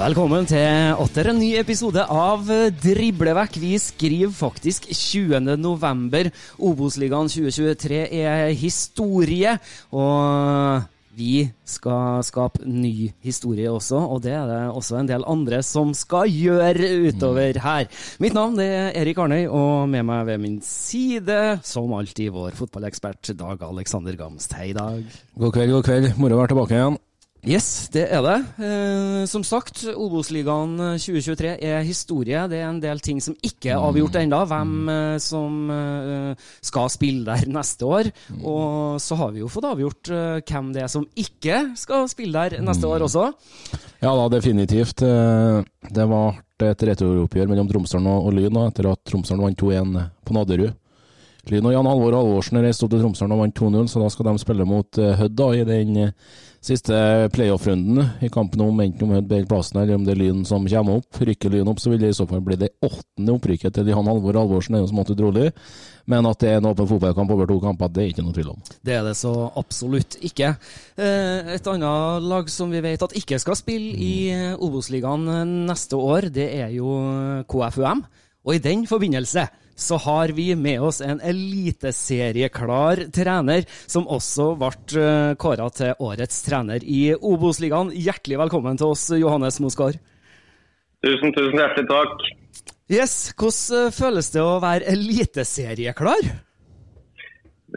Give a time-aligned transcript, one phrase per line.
[0.00, 2.46] Velkommen til atter en ny episode av
[2.80, 3.58] Driblevekk.
[3.60, 5.58] Vi skriver faktisk 20.
[5.60, 6.30] november.
[6.56, 9.52] Obos-ligaen 2023 er historie,
[9.92, 10.86] og
[11.18, 15.92] vi skal skape ny historie også, og det er det også en del andre som
[15.92, 17.92] skal gjøre utover her.
[18.24, 23.34] Mitt navn er Erik Arnøy, og med meg ved min side, som alltid, vår fotballekspert
[23.36, 24.56] Dag Alexander Gamst.
[24.56, 25.04] Hei, Dag.
[25.36, 26.12] God kveld, god kveld.
[26.16, 27.00] Moro å være tilbake igjen.
[27.48, 28.34] Yes, det er det.
[28.60, 32.42] Eh, som sagt, Obos-ligaen 2023 er historie.
[32.52, 34.42] Det er en del ting som ikke er avgjort ennå.
[34.50, 38.10] Hvem eh, som eh, skal spille der neste år.
[38.44, 42.44] Og så har vi jo fått avgjort eh, hvem det er som ikke skal spille
[42.50, 43.30] der neste år også.
[44.04, 45.00] Ja da, definitivt.
[45.06, 49.96] Eh, Det ble et returoppgjør mellom Tromsdalen og Lyn etter at Tromsdalen vant 2-1
[50.28, 50.76] på Nadderud.
[51.48, 54.28] Lyn og Jan Halvor Halvorsen reiste opp til Tromsdalen og vant 2-0, så da skal
[54.28, 56.12] de spille mot eh, Hødd i den eh,
[56.60, 56.94] siste
[57.32, 60.66] playoff-runden i kampen om enten om Hødd blir plassen eller om det er Lyn som
[60.68, 61.20] kommer opp.
[61.24, 64.10] Rykker Lyn opp, så vil det i så fall bli det åttende opprykket til Jan
[64.10, 65.48] Halvor Alvorsen, er jo smått utrolig.
[66.10, 68.52] Men at det er en åpen fotballkamp over to kamper, det er ikke noe tvil
[68.52, 68.60] om.
[68.84, 70.52] Det er det så absolutt ikke.
[71.00, 74.12] Eh, Et annet lag som vi vet at ikke skal spille i
[74.60, 75.24] Obos-ligaen
[75.68, 76.92] neste år, det er jo
[77.48, 78.04] KFUM.
[78.44, 79.46] Og i den forbindelse
[79.80, 85.06] så har vi med oss en eliteserieklar trener, som også ble
[85.40, 87.94] kåra til årets trener i Obos-ligaen.
[87.96, 89.98] Hjertelig velkommen til oss, Johannes Mosgaard.
[91.00, 92.28] Tusen, tusen hjertelig takk.
[92.90, 96.30] Yes, hvordan eh, føles det å være eliteserieklar?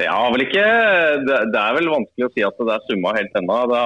[0.02, 0.63] Har vel ikke
[1.22, 3.58] det, det er vel vanskelig å si at det er summa helt ennå.
[3.69, 3.81] Det,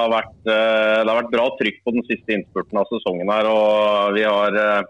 [0.48, 3.50] eh, det har vært bra trykk på den siste innspurten av sesongen her.
[3.52, 4.88] og Vi har, eh,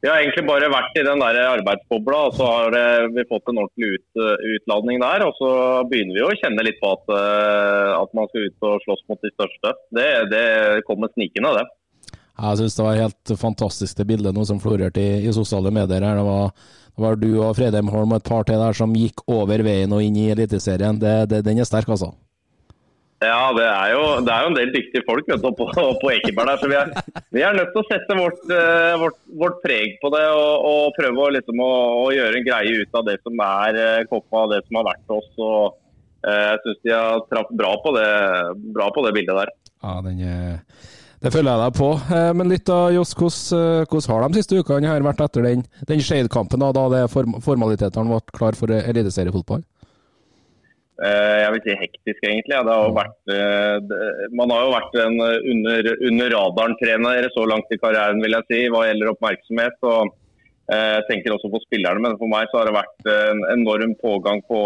[0.00, 3.50] vi har egentlig bare vært i den der arbeidsbobla, og så har eh, vi fått
[3.50, 4.20] en ordentlig ut,
[4.54, 5.24] utladning der.
[5.26, 5.50] Og så
[5.90, 9.26] begynner vi å kjenne litt på at, eh, at man skal ut og slåss mot
[9.26, 9.74] de største.
[9.98, 10.46] Det, det
[10.86, 11.66] kommer snikende, det.
[12.38, 16.06] Jeg syns det var helt fantastisk det bildet nå som florerte i, i sosiale medier.
[16.06, 16.20] her.
[16.20, 16.54] Det var,
[16.94, 19.90] det var du og Fredheim Holm og et par til der som gikk over veien
[19.90, 21.02] og inn i Eliteserien.
[21.02, 22.12] Den er sterk, altså.
[23.18, 26.10] Ja, det er jo, det er jo en del dyktige folk vet du, på, på
[26.14, 26.60] Ekeberg der.
[26.60, 26.92] Så vi er,
[27.34, 30.92] vi er nødt til å sette vårt, eh, vårt, vårt preg på det og, og
[30.98, 31.72] prøve å, liksom, å,
[32.04, 34.86] å gjøre en greie ut av det som er eh, Koppa og det som har
[34.92, 35.32] vært oss.
[35.34, 35.80] Og,
[36.28, 37.72] eh, jeg syns de har traff bra,
[38.78, 39.52] bra på det bildet der.
[39.82, 40.86] Ja, eh,
[41.18, 41.90] det følger jeg deg på.
[42.14, 45.66] Eh, Men litt da, Johs, hvordan, eh, har de siste ukene her vært etter den,
[45.90, 49.66] den Skeid-kampen, da, da formalitetene ble klar for eliteseriefotball?
[50.98, 52.54] Eh, jeg vil si hektisk, egentlig.
[52.56, 57.44] Ja, det har jo vært, eh, man har jo vært en under, under radaren-trener så
[57.46, 59.78] langt i karrieren, vil jeg si, hva gjelder oppmerksomhet.
[59.82, 60.10] og
[60.72, 63.94] eh, Jeg tenker også på spillerne, men for meg så har det vært en enorm
[64.02, 64.58] pågang på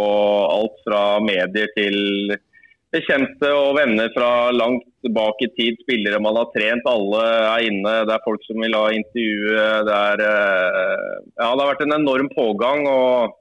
[0.55, 2.33] alt fra medier til
[2.93, 5.77] bekjente og venner fra langt bak i tid.
[5.85, 7.95] Spillere man har trent, alle er inne.
[8.09, 9.69] Det er folk som vil ha intervjue.
[9.85, 12.89] Det, er, eh, ja, det har vært en enorm pågang.
[12.89, 13.39] og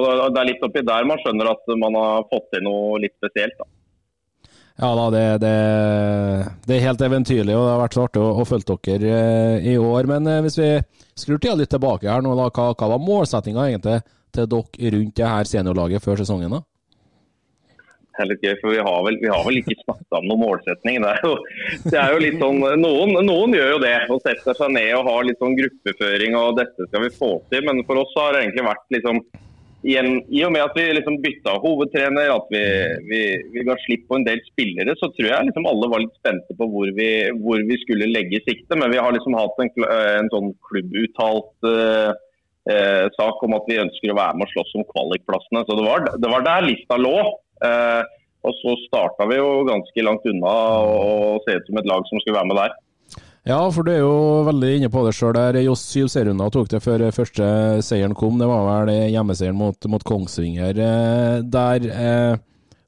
[0.00, 3.14] og Det er litt oppi der man skjønner at man har fått til noe litt
[3.18, 3.56] spesielt.
[3.60, 3.68] da.
[4.80, 5.52] Ja da, det, det,
[6.64, 9.70] det, er helt eventyrlig, og det har vært så artig å, å følge dere eh,
[9.74, 10.08] i år.
[10.08, 10.70] Men eh, hvis vi
[11.18, 14.00] skrur tida litt tilbake her nå, da, hva, hva var målsettinga egentlig
[14.32, 16.56] til dere rundt det her seniorlaget før sesongen?
[16.56, 16.62] da?
[18.12, 20.42] Det er litt gøy, for vi har vel, vi har vel ikke snakka om noen
[20.42, 20.98] målsetning.
[21.04, 21.36] Det er, jo,
[21.86, 25.08] det er jo litt sånn, noen, noen, gjør jo det, og setter seg ned og
[25.08, 27.64] har litt sånn gruppeføring og dette skal vi få til.
[27.68, 29.22] Men for oss har det egentlig vært liksom
[29.86, 32.62] igjen, I og med at vi liksom bytta hovedtrener, at vi,
[33.10, 33.20] vi,
[33.54, 36.56] vi ga slipp på en del spillere, så tror jeg liksom alle var litt spente
[36.58, 37.10] på hvor vi,
[37.42, 38.78] hvor vi skulle legge sikte.
[38.78, 42.10] Men vi har liksom hatt en, en sånn klubbuttalt uh,
[42.70, 45.64] uh, sak om at vi ønsker å være med og slåss om kvalikplassene.
[45.66, 47.16] Så det var, det var der lista lå.
[47.62, 48.02] Eh,
[48.42, 52.22] og så starta vi jo ganske langt unna og se ut som et lag som
[52.22, 52.72] skulle være med der.
[53.42, 55.34] Ja, for du er jo veldig inne på det sjøl.
[55.64, 57.46] Johs syv serierunder tok det før første
[57.82, 58.36] seieren kom.
[58.38, 61.88] Det var vel hjemmeseieren mot, mot Kongsvinger eh, der.
[61.90, 62.36] Eh,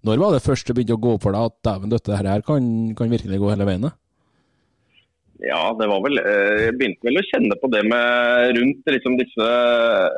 [0.07, 2.47] når var det først det begynte å gå opp for deg at dæven døtte, her
[2.47, 3.91] kan, kan virkelig gå hele veien?
[5.43, 9.49] Ja, det var vel Jeg begynte vel å kjenne på det med rundt liksom disse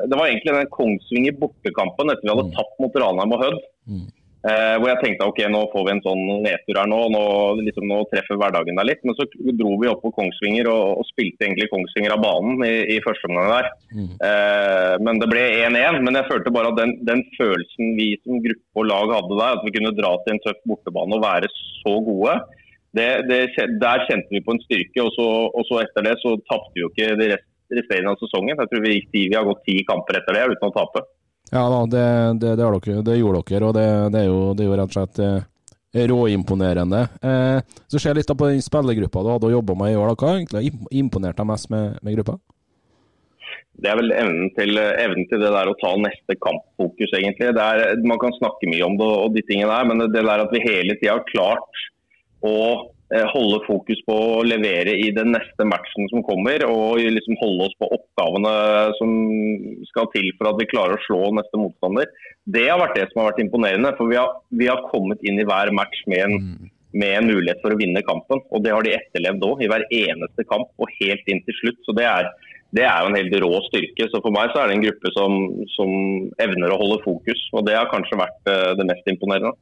[0.06, 2.52] Det var egentlig den Kongsvinger bortekampen etter vi hadde mm.
[2.58, 3.64] tapt mot Ranheim og Hødd.
[3.88, 4.04] Mm.
[4.46, 7.22] Eh, hvor jeg tenkte ok, nå får vi en sånn nedtur her nå, nå,
[7.66, 9.00] liksom, nå treffer hverdagen der litt.
[9.02, 12.74] Men så dro vi opp på Kongsvinger og, og spilte egentlig Kongsvinger av banen i,
[12.94, 13.70] i første omgang der.
[13.90, 14.12] Mm.
[14.28, 15.98] Eh, men det ble 1-1.
[16.06, 19.58] Men jeg følte bare at den, den, følelsen vi som gruppe og lag hadde der,
[19.58, 22.38] at vi kunne dra til en tøff bortebane og være så gode,
[22.96, 23.40] det, det,
[23.82, 25.02] der kjente vi på en styrke.
[25.02, 28.22] Og så, og så etter det så tapte vi jo ikke de rest, resterende av
[28.22, 28.54] sesongen.
[28.54, 31.02] Jeg tror vi, gikk vi har gått ti kamper etter det uten å tape.
[31.52, 32.06] Ja da, det,
[32.40, 33.84] det, det, dere, det gjorde dere, og det,
[34.18, 37.04] er jo, er jo, rett og slett eh, råimponerende.
[37.22, 40.16] Eh, så ser litt på den spillergruppa du hadde jobba med i år.
[40.18, 42.36] Hva egentlig imponerte deg mest med, med, gruppa?
[43.76, 47.52] Det er vel evnen til, evnen til, det der å ta neste kampfokus, egentlig.
[47.52, 50.54] Er, man kan snakke mye om det og de tingene der, men det der at
[50.54, 51.82] vi hele tida har klart
[52.42, 52.56] å
[53.30, 57.76] holde fokus på å levere i den neste matchen som kommer, og liksom holde oss
[57.78, 58.54] på oppgavene
[58.98, 59.12] som
[59.92, 62.10] skal til for at vi klarer å slå neste motstander.
[62.46, 63.92] Det har vært det som har vært imponerende.
[63.98, 66.72] For vi har, vi har kommet inn i hver match med en, mm.
[66.98, 68.42] med en, mulighet for å vinne kampen.
[68.50, 71.80] Og det har de etterlevd òg, i hver eneste kamp og helt inn til slutt.
[71.86, 72.32] Så det er,
[72.74, 74.10] det er jo en helt rå styrke.
[74.10, 75.38] Så for meg så er det en gruppe som,
[75.78, 75.94] som
[76.42, 79.54] evner å holde fokus, og det har kanskje vært eh, det mest imponerende.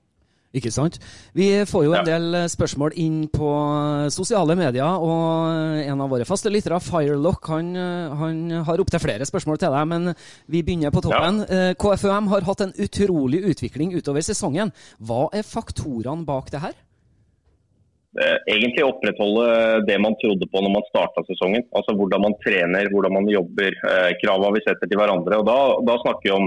[0.55, 1.01] Ikke sant?
[1.35, 6.13] Vi får jo en del eh, spørsmål inn på eh, sosiale medier, og en av
[6.13, 10.15] våre faste lyttere, Firelock, han, eh, han har opptil flere spørsmål til deg, men
[10.47, 11.43] vi begynner på toppen.
[11.49, 11.75] Ja.
[11.81, 14.71] KFUM har hatt en utrolig utvikling utover sesongen.
[15.03, 16.75] Hva er faktorene bak det her?
[18.47, 19.47] Egentlig opprettholde
[19.89, 21.65] det man trodde på når man starta sesongen.
[21.75, 23.75] Altså Hvordan man trener, hvordan man jobber,
[24.21, 25.41] kravene vi setter til hverandre.
[25.41, 25.57] Og Da,
[25.89, 26.47] da snakker vi om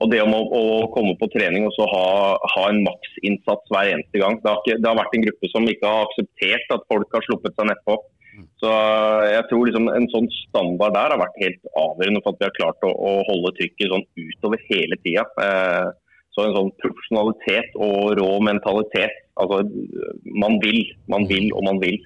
[0.00, 0.62] og det om å, å,
[0.94, 2.06] komme på trening og så ha,
[2.54, 4.38] ha en maksinnsats hver eneste gang.
[4.42, 7.26] Det har, ikke, det har, vært en gruppe som ikke har akseptert at folk har
[7.28, 7.98] sluppet seg nedpå.
[8.62, 8.70] Så
[9.28, 12.56] jeg tror liksom en sånn standard der har vært helt avgjørende for at vi har
[12.56, 15.26] klart å, å holde trykket sånn utover hele tida.
[15.44, 15.90] Eh,
[16.32, 19.18] så en sånn profesjonalitet og rå mentalitet.
[19.42, 19.60] Altså,
[20.32, 20.80] man vil,
[21.12, 21.98] man vil og man vil.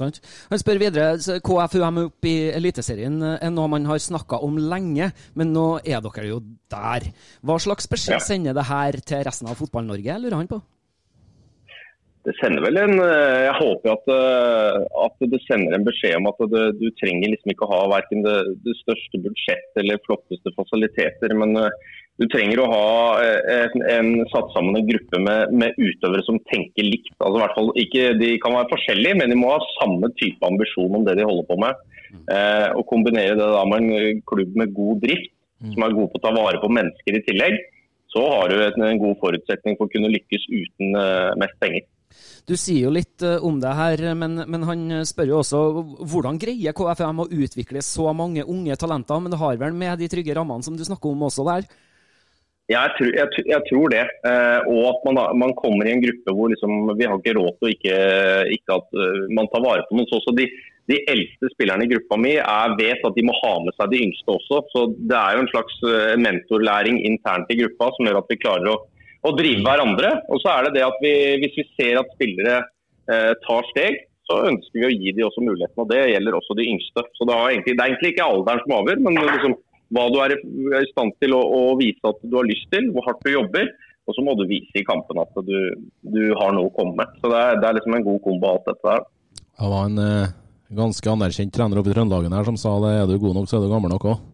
[0.00, 0.20] Sant?
[0.50, 5.10] Han spør videre, KFUM opp i Eliteserien er eh, noe man har snakka om lenge,
[5.38, 6.42] men nå er dere jo
[6.72, 7.10] der.
[7.44, 8.24] Hva slags beskjed ja.
[8.24, 10.60] sender det her til resten av Fotball-Norge, lurer han på?
[12.28, 16.28] Det sender vel en eh, Jeg håper at, eh, at det sender en beskjed om
[16.28, 18.36] at det, du trenger liksom ikke å ha verken det,
[18.66, 21.56] det største budsjett eller flotteste fasiliteter, men
[22.20, 22.88] du trenger å ha
[23.24, 27.14] eh, en, en satt sammen en gruppe med, med, utøvere som tenker likt.
[27.16, 30.98] Altså, hvert fall ikke, de kan være forskjellige, men de må ha samme type ambisjon
[30.98, 31.80] om det de holder på med.
[32.10, 36.20] Eh, og Kombinere det da med en klubb med god drift, som er god på
[36.20, 37.56] å ta vare på mennesker i tillegg,
[38.10, 41.84] så har du en, en god forutsetning for å kunne lykkes uten uh, mest penger.
[42.48, 45.60] Du sier jo litt uh, om det her, men, men, han spør jo også
[46.10, 49.20] hvordan greier KFM å utvikle så mange unge talenter?
[49.20, 51.68] Men det har vel med de trygge rammene som du snakker om også der?
[52.70, 54.02] Jeg tror, jeg, jeg tror det.
[54.30, 57.56] Eh, og at man, man, kommer i en gruppe hvor liksom, vi har ikke råd
[57.56, 57.96] til å ikke,
[58.56, 60.22] ikke at uh, man tar vare på noen.
[60.22, 60.46] Så de,
[60.90, 64.04] de, eldste spillerne i gruppa mi er, vet at de må ha med seg de
[64.06, 64.60] yngste også.
[64.70, 68.38] Så Det er jo en slags uh, mentorlæring internt i gruppa som gjør at vi
[68.44, 68.76] klarer å,
[69.26, 70.12] å drive hverandre.
[70.30, 72.60] Og så er det det at vi, Hvis vi ser at spillere
[73.10, 73.98] eh, tar steg,
[74.30, 75.82] så ønsker vi å gi dem også muligheten.
[75.82, 77.02] og Det gjelder også de yngste.
[77.18, 79.56] Så Det, egentlig, det er egentlig ikke alderen som avgjør, men liksom
[79.94, 83.06] hva du er i stand til å, å, vise at du har lyst til, hvor
[83.08, 83.70] hardt du jobber.
[84.08, 85.56] Og så må du vise i kampen at du,
[86.14, 87.18] du har noe å komme med.
[87.20, 89.04] Så det er, det er liksom en god kombo alt dette der.
[89.60, 90.32] Det var en eh,
[90.74, 93.58] ganske anerkjent trener oppe i Trøndelagen her som sa det er du god nok, så
[93.58, 94.28] er du gammel nok òg.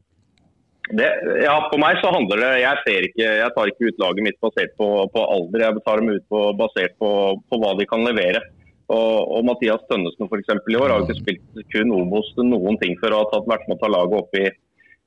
[0.87, 1.07] Det,
[1.43, 4.37] ja, For meg så handler det Jeg ser ikke, jeg tar ikke ut laget mitt
[4.45, 7.11] basert på, på alder, jeg tar dem ut på, basert på,
[7.43, 8.45] på, hva de kan levere.
[8.87, 12.95] Og, og Mathias Tønnesen for eksempel, i år har ikke spilt kun Obos noen ting
[13.01, 14.45] før å ha tatt, vært med å ta laget opp i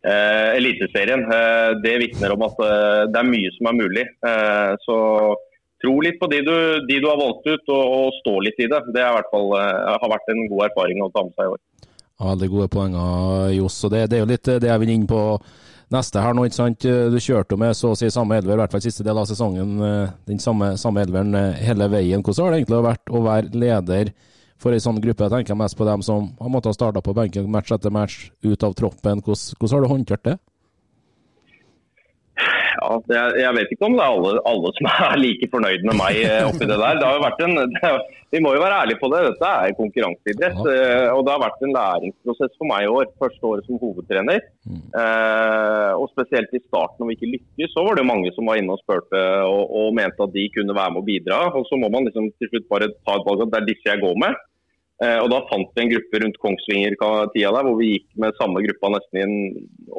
[0.06, 1.24] eh, Eliteserien.
[1.26, 4.06] Eh, det vitner om at eh, det er mye som er mulig.
[4.32, 4.98] Eh, så
[5.80, 6.56] tro litt på de du,
[6.88, 8.84] de du, har valgt ut, og, og stå litt i det.
[8.96, 11.56] Det i hvert fall, eh, har vært en god erfaring å ta med seg i
[11.56, 11.64] år.
[12.20, 13.82] Veldig gode poenger, Johs.
[13.88, 15.22] det, det er jo litt det jeg vil inn på
[15.90, 16.84] neste her nå, ikke sant.
[16.84, 19.78] Du kjørte med så å si samme elver, i hvert fall siste del av sesongen,
[19.88, 22.24] eh, den samme, samme elveren hele veien.
[22.24, 24.12] Hvordan har det egentlig vært å være leder
[24.60, 25.28] for en sånn gruppe?
[25.28, 28.64] Jeg tenker mest på dem som har måttet starte på benken match etter match, ut
[28.66, 29.24] av troppen.
[29.26, 30.38] Hvordan, hvordan har du håndtert det?
[32.80, 35.98] Ja, jeg, jeg, vet ikke om det er alle, alle, som er like fornøyd med
[36.00, 37.00] meg eh, oppi det der.
[37.00, 37.92] Det har jo vært en, det,
[38.34, 39.22] vi må jo være ærlige på det.
[39.26, 40.60] Dette er konkurranseidrett.
[40.74, 43.10] Eh, og det har vært en læringsprosess for meg i år.
[43.22, 44.44] Første året som hovedtrener.
[44.70, 44.84] Mm.
[45.02, 48.62] Eh, og spesielt i starten når vi ikke lykkes, så var det mange som var
[48.62, 51.42] inne og spurte og, og, mente at de kunne være med og bidra.
[51.60, 53.92] Og så må man liksom til slutt bare ta et valg at det er disse
[53.92, 54.38] jeg går med.
[55.00, 58.64] Eh, og Da fant vi en gruppe rundt Kongsvinger-tida der, hvor vi gikk med samme
[58.66, 59.28] gruppa nesten i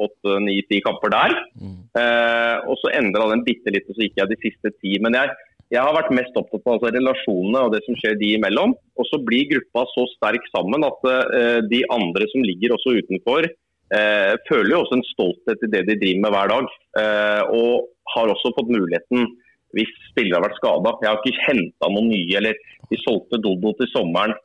[0.05, 1.33] åtte, ni, ti kamper der.
[1.57, 1.79] Mm.
[1.97, 4.99] Eh, og Så endra den bitte litt, og så gikk jeg de siste ti.
[5.01, 5.33] Men jeg,
[5.73, 8.75] jeg har vært mest opptatt av altså, relasjonene og det som skjer de imellom.
[8.99, 13.49] Og så blir gruppa så sterk sammen at eh, de andre som ligger også utenfor,
[13.97, 16.75] eh, føler jo også en stolthet i det de driver med hver dag.
[17.01, 19.31] Eh, og har også fått muligheten
[19.71, 20.93] hvis spillere har vært skada.
[20.99, 22.37] Jeg har ikke henta noen nye.
[22.37, 22.57] eller
[22.91, 24.35] de solgte Dodo til sommeren.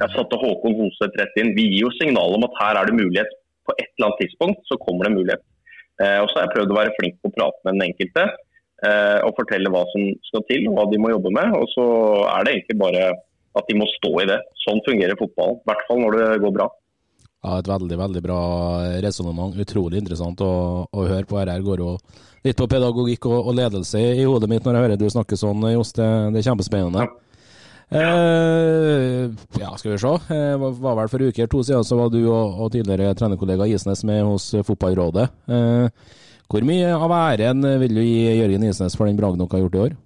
[0.00, 1.52] Jeg satte Håkon Hoseth rett inn.
[1.56, 3.34] Vi gir jo signal om at her er det mulighet.
[3.66, 5.44] På et eller annet tidspunkt så kommer det mulighet.
[6.02, 8.24] Eh, og så har jeg prøvd å være flink på å prate med den enkelte
[8.26, 11.56] eh, og fortelle hva som skal til, og hva de må jobbe med.
[11.58, 11.86] Og så
[12.32, 13.08] er det egentlig bare
[13.60, 14.38] at de må stå i det.
[14.64, 15.58] Sånn fungerer fotball.
[15.60, 16.68] I hvert fall når det går bra.
[17.42, 18.42] Ja, Et veldig veldig bra
[19.02, 19.56] resonnement.
[19.58, 20.52] Utrolig interessant å,
[20.86, 21.40] å, høre på.
[21.42, 21.96] Her går jo
[22.46, 25.66] litt på pedagogikk og, og, ledelse i hodet mitt når jeg hører du snakke sånn,
[25.74, 25.90] Johs.
[25.96, 27.06] Det, det er kjempespennende.
[27.06, 27.21] Ja.
[27.92, 29.28] Eh,
[29.60, 30.14] ja, skal vi se.
[30.36, 34.04] Eh, var vel For uker to siden så var du og, og tidligere trenerkollega Isnes
[34.08, 35.28] med hos Fotballrådet.
[35.50, 35.88] Uh,
[36.52, 39.78] hvor mye av æren vil du gi Jørgen Isnes for den bragden dere har gjort
[39.78, 40.00] i år?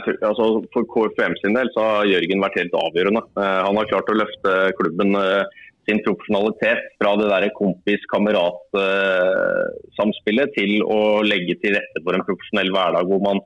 [0.00, 3.22] Tror, altså, for KFM sin del så har Jørgen vært helt avgjørende.
[3.36, 5.44] Eh, han har klart å løfte klubben eh,
[5.88, 12.70] sin profesjonalitet fra det der kompis-kamerat-samspillet eh, til å legge til rette for en profesjonell
[12.72, 13.38] hverdag hvor man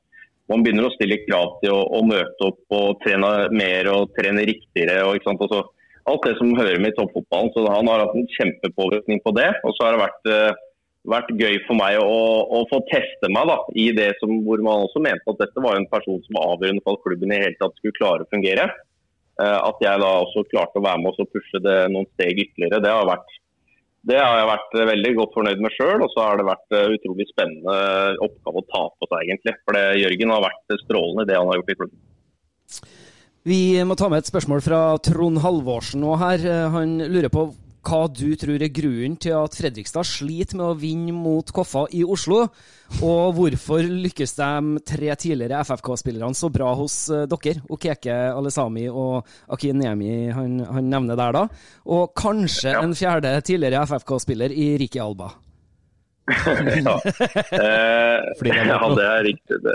[0.51, 4.45] man begynner å stille krav til å, å, møte opp og trene mer og trene
[4.47, 5.01] riktigere.
[5.09, 5.65] Og, altså,
[6.07, 7.51] alt det som hører med i toppfotballen.
[7.55, 9.51] Så han har hatt en kjempepåvirkning på det.
[9.67, 10.61] Og så har det vært, uh,
[11.17, 12.19] vært gøy for meg å,
[12.59, 15.79] å få teste meg da, i det som, hvor man også mente at dette var
[15.79, 18.71] en person som var avgjørende for at klubben i hele tatt skulle klare å fungere.
[19.37, 22.81] Uh, at jeg da også klarte å være med og pushe det noen steg ytterligere,
[22.85, 23.35] det har vært
[24.07, 26.05] det har jeg vært eh, veldig godt fornøyd med sjøl.
[26.05, 27.79] Og så har det vært uh, utrolig spennende
[28.23, 29.57] oppgave å ta på seg, egentlig.
[29.67, 31.99] For Jørgen har vært strålende i det han har gjort i klubben.
[33.47, 36.43] Vi må ta med et spørsmål fra Trond Halvorsen nå her.
[36.43, 37.45] Eh, han lurer på
[37.87, 42.03] hva du tror er grunnen til at Fredrikstad sliter med å vinne mot Koffa i
[42.03, 42.43] Oslo,
[43.01, 47.63] og hvorfor lykkes de tre tidligere FFK-spillerne så bra hos eh, dere?
[47.73, 51.47] Okeke Alesami og Akinemi han, han nevner der, da.
[51.95, 52.85] Og kanskje ja.
[52.85, 55.33] en fjerde tidligere FFK-spiller i Riki Alba
[56.87, 56.95] ja.
[57.57, 58.19] Eh,
[58.51, 59.59] ja, det er riktig.
[59.63, 59.75] Det.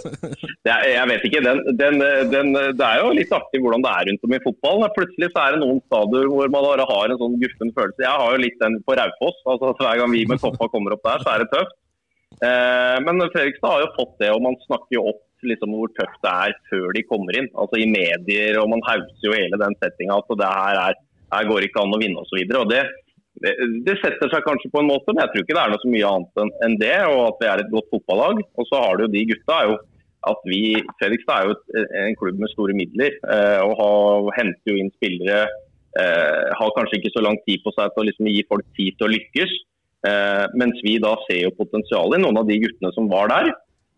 [0.66, 1.42] Det er, jeg vet ikke.
[1.46, 2.00] Den, den,
[2.32, 4.96] den, det er jo litt artig hvordan det er rundt om i fotballen.
[4.98, 8.04] Plutselig så er det noen stadier hvor man bare har en sånn guffen følelse.
[8.04, 9.40] Jeg har jo litt den på Raufoss.
[9.54, 11.78] Altså, hver gang vi med Koppa kommer opp der, så er det tøft.
[12.42, 16.20] Eh, men Fredrikstad har jo fått det, og man snakker jo opp liksom, hvor tøft
[16.26, 17.50] det er før de kommer inn.
[17.60, 21.00] Altså I medier, og man hauser jo hele den settinga at det her, er,
[21.36, 22.44] her går ikke an å vinne osv.
[22.72, 22.84] Det,
[23.40, 25.92] det, setter seg kanskje på en måte, men jeg tror ikke det er noe så
[25.94, 26.98] mye annet enn det.
[27.08, 28.44] Og at vi er et godt fotballag.
[28.60, 29.80] Og så har du jo de gutta er jo
[30.30, 30.62] at vi,
[31.00, 35.48] Fredrikstad er jo en klubb med store midler eh, og har, henter jo inn spillere.
[35.98, 39.00] Eh, har kanskje ikke så lang tid på seg til å liksom gi folk tid
[39.00, 39.56] til å lykkes.
[40.12, 43.50] Eh, mens vi da ser jo potensialet i noen av de guttene som var der.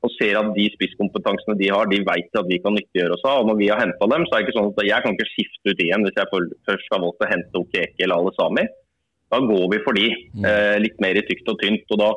[0.04, 3.44] Og ser at de spisskompetansene de har, de vet at vi kan nyttiggjøre oss av.
[3.44, 5.32] Og når vi har henta dem, så er det ikke sånn at jeg kan ikke
[5.32, 8.66] skifte ut igjen hvis jeg først har valgt å hente Okeke eller alle Sami
[9.34, 10.08] da går vi for de.
[10.38, 10.48] Mm.
[10.50, 11.86] Eh, litt mer i tykt og tynt.
[11.92, 12.12] og da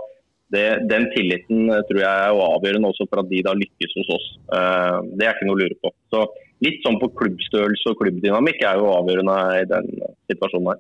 [0.55, 4.13] det, Den tilliten eh, tror jeg er avgjørende også for at de da lykkes hos
[4.19, 4.29] oss.
[4.55, 5.95] Eh, det er ikke noe å lure på.
[6.15, 6.27] Så
[6.65, 9.91] Litt sånn på klubbstørrelse og klubbdynamikk er jo avgjørende i den
[10.31, 10.79] situasjonen her.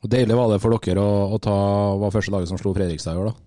[0.00, 1.56] Og Deilig var det for dere å, å ta
[2.00, 3.44] var første laget som slo Fredrikstad i år, da?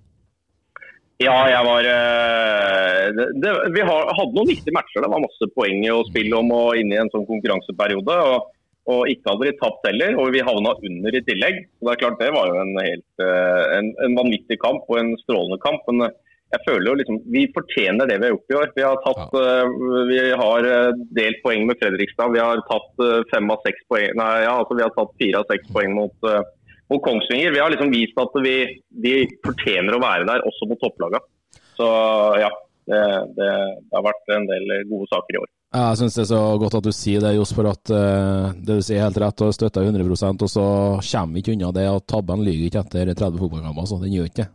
[1.22, 5.02] Ja, jeg var det, det, Vi har, hadde noen viktige matcher.
[5.02, 8.18] Det var masse poeng å spille om og inne i en sånn konkurranseperiode.
[8.30, 8.50] og
[8.90, 11.62] Og ikke hadde de tapt heller, og vi havna under i tillegg.
[11.78, 14.98] Så Det er klart det var jo en, helt, eh, en, en vanvittig kamp og
[14.98, 15.86] en strålende kamp.
[15.92, 16.16] Men eh,
[16.56, 18.72] jeg føler jo liksom, vi fortjener det vi har gjort i år.
[18.76, 19.60] Vi har, tatt, ja.
[20.10, 20.70] vi har
[21.20, 22.34] delt poeng med Fredrikstad.
[22.34, 25.54] Vi har tatt fem av seks poeng Nei, ja, altså vi har tatt fire av
[25.54, 26.28] seks poeng mot,
[26.92, 27.56] mot Kongsvinger.
[27.56, 28.58] Vi har liksom vist at vi,
[29.06, 31.24] vi fortjener å være der, også mot topplagene.
[31.80, 31.88] Så
[32.42, 32.52] ja,
[32.90, 33.02] det,
[33.38, 33.50] det,
[33.88, 35.52] det, har vært en del gode saker i år.
[35.72, 38.80] Jeg syns det er så godt at du sier det, Johs, for at uh, det
[38.80, 40.66] du sier er helt rett og støtter 100% Og så
[41.00, 43.88] kommer vi ikke unna det at tabben lyver ikke etter 30 fotballkamper.
[43.88, 44.50] Så den gjør ikke det.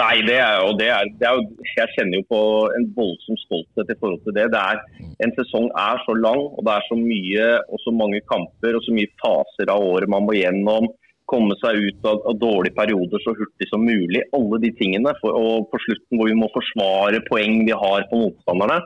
[0.00, 1.40] Nei, det er, og det er, det er
[1.76, 2.40] jeg kjenner jo på
[2.76, 4.46] en voldsom stolthet i forhold til det.
[4.54, 4.80] det er,
[5.24, 8.86] en sesong er så lang, og det er så mye og så mange kamper og
[8.86, 10.88] så mye faser av året man må gjennom
[11.28, 14.24] komme seg ut av, av, dårlige perioder så hurtig som mulig.
[14.36, 15.12] Alle de tingene.
[15.20, 18.80] For, og på slutten hvor vi må forsvare poeng vi har på motstanderne.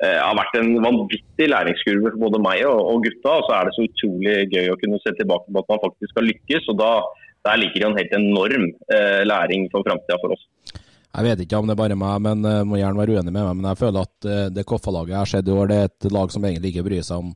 [0.00, 3.34] Eh, har vært en vanvittig læringskurve for både meg og, og gutta.
[3.36, 6.16] Og så er det så utrolig gøy å kunne se tilbake på at man faktisk
[6.16, 6.70] har lykkes.
[6.72, 6.92] og da
[7.40, 10.42] der ligger det en helt enorm eh, læring for framtida for oss.
[11.10, 13.42] Jeg vet ikke om det er bare meg, men uh, må gjerne være uenig med
[13.42, 13.54] meg.
[13.58, 16.08] Men jeg føler at uh, det Koffa-laget jeg har sett i år, det er et
[16.14, 17.32] lag som egentlig ikke bryr seg om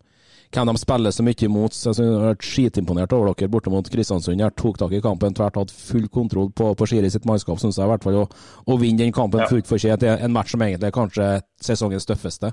[0.53, 1.77] hvem de spiller så mye imot.
[1.77, 4.43] Så jeg har vært skitimponert over dere borte mot Kristiansund.
[4.43, 7.81] Jeg tok tak i kampen, tvert hatt full kontroll på, på Skiri sitt mannskap, syns
[7.81, 8.23] jeg i hvert fall.
[8.25, 9.49] Å, vinne den kampen ja.
[9.51, 11.33] fullt fortjent er en match som egentlig er kanskje
[11.63, 12.53] sesongens tøffeste.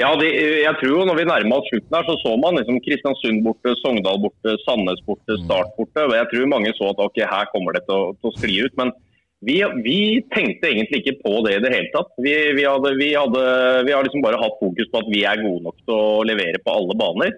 [0.00, 0.24] Ja, de,
[0.62, 3.74] jeg tror jo når vi nærmer oss slutten her, så så man liksom Kristiansund borte,
[3.82, 5.42] Sogndal borte, Sandnes borte, mm.
[5.44, 6.06] Start borte.
[6.16, 8.78] Jeg tror mange så at ok, her kommer det til å, til å skli ut.
[8.80, 8.94] men
[9.42, 10.00] vi, vi,
[10.34, 12.12] tenkte egentlig ikke på det i det hele tatt.
[12.22, 13.46] Vi, vi, hadde, vi hadde,
[13.88, 16.76] har liksom bare hatt fokus på at vi er gode nok til å levere på
[16.76, 17.34] alle baner.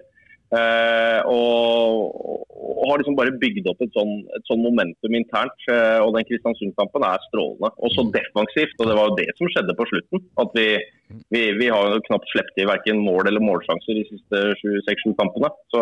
[0.53, 2.11] Eh, og,
[2.53, 5.57] og, har liksom bare bygd opp et sånn, et sånn momentum internt.
[5.65, 7.73] Eh, og den Kristiansund-kampen er strålende.
[7.89, 10.23] Også defensivt, og det var jo det som skjedde på slutten.
[10.43, 10.67] At vi,
[11.33, 14.45] vi har knapt sluppet i verken mål eller målsjanser de siste
[14.85, 15.49] seks-sju kampene.
[15.73, 15.81] Så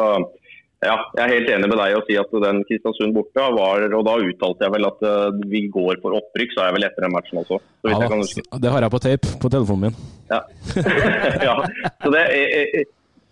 [0.86, 4.04] ja, jeg er helt enig med deg å si at den Kristiansund borte var Og
[4.08, 7.13] da uttalte jeg vel at uh, vi går for opprykk, sa jeg vel etter den
[7.16, 7.60] matchen også.
[8.40, 9.96] Ja, det har jeg på tape på telefonen min.
[10.32, 10.42] Ja.
[11.48, 11.56] ja.
[12.04, 12.84] Det er,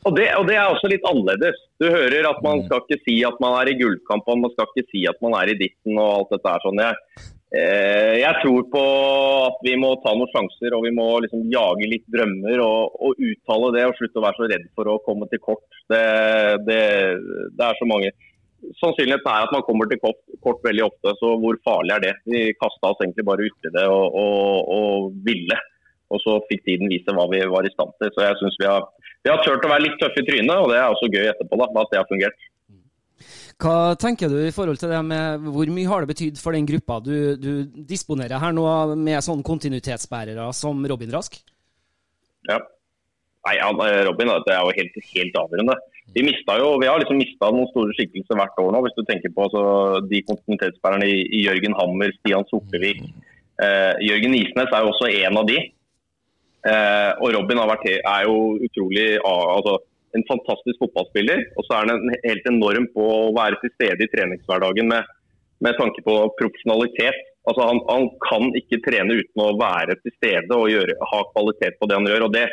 [0.06, 1.60] og, det, og, det, er også litt annerledes.
[1.82, 2.66] Du hører at man mm.
[2.70, 5.38] skal ikke si at man er i gullkamp, og man skal ikke si at man
[5.42, 6.84] er i ditten og alt dette er sånn.
[6.84, 8.82] Jeg, Eh, jeg tror på
[9.44, 13.20] at vi må ta noen sjanser og vi må liksom jage litt drømmer og, og,
[13.20, 13.86] uttale det.
[13.90, 15.66] Og slutte å være så redd for å komme til kort.
[15.92, 16.04] Det,
[16.64, 16.84] det,
[17.58, 18.14] det er så mange
[18.78, 22.12] Sannsynligheten er at man kommer til kort, kort, veldig ofte, så hvor farlig er det?
[22.30, 25.58] Vi kasta oss egentlig bare uti det og, og, og, ville.
[26.12, 28.12] Og så fikk tiden vise hva vi var i stand til.
[28.14, 28.70] Så jeg syns vi,
[29.24, 31.58] vi, har turt å være litt tøffe i trynet, og det er også gøy etterpå
[31.58, 32.48] da, at det har fungert.
[33.62, 36.66] Hva tenker du i forhold til det med hvor mye har det betydd for den
[36.66, 37.52] gruppa du, du
[37.90, 38.66] disponerer her nå,
[38.98, 41.38] med sånn kontinuitetsbærere som Robin Rask?
[42.50, 42.58] Ja.
[43.46, 43.58] Nei,
[44.06, 45.76] Robin det er jo helt, helt avgjørende.
[46.14, 48.82] Vi, jo, vi har liksom mista noen store skikkelser hvert år nå.
[48.86, 49.64] Hvis du tenker på altså,
[50.12, 53.00] de kontinuitetsbærerne i, i, Jørgen Hammer, Stian Sortevik.
[53.62, 55.62] Eh, Jørgen Isnes er jo også en av de.
[56.62, 58.36] Eh, og Robin vært, er jo
[58.68, 59.80] utrolig altså,
[60.18, 61.44] en fantastisk fotballspiller.
[61.58, 65.08] Og så er han helt enorm på å være til stede i treningshverdagen med,
[65.64, 67.28] med tanke på profesjonalitet.
[67.50, 71.80] Altså han, han, kan ikke trene uten å være til stede og gjøre, ha kvalitet
[71.80, 72.28] på det han gjør.
[72.28, 72.46] og Det,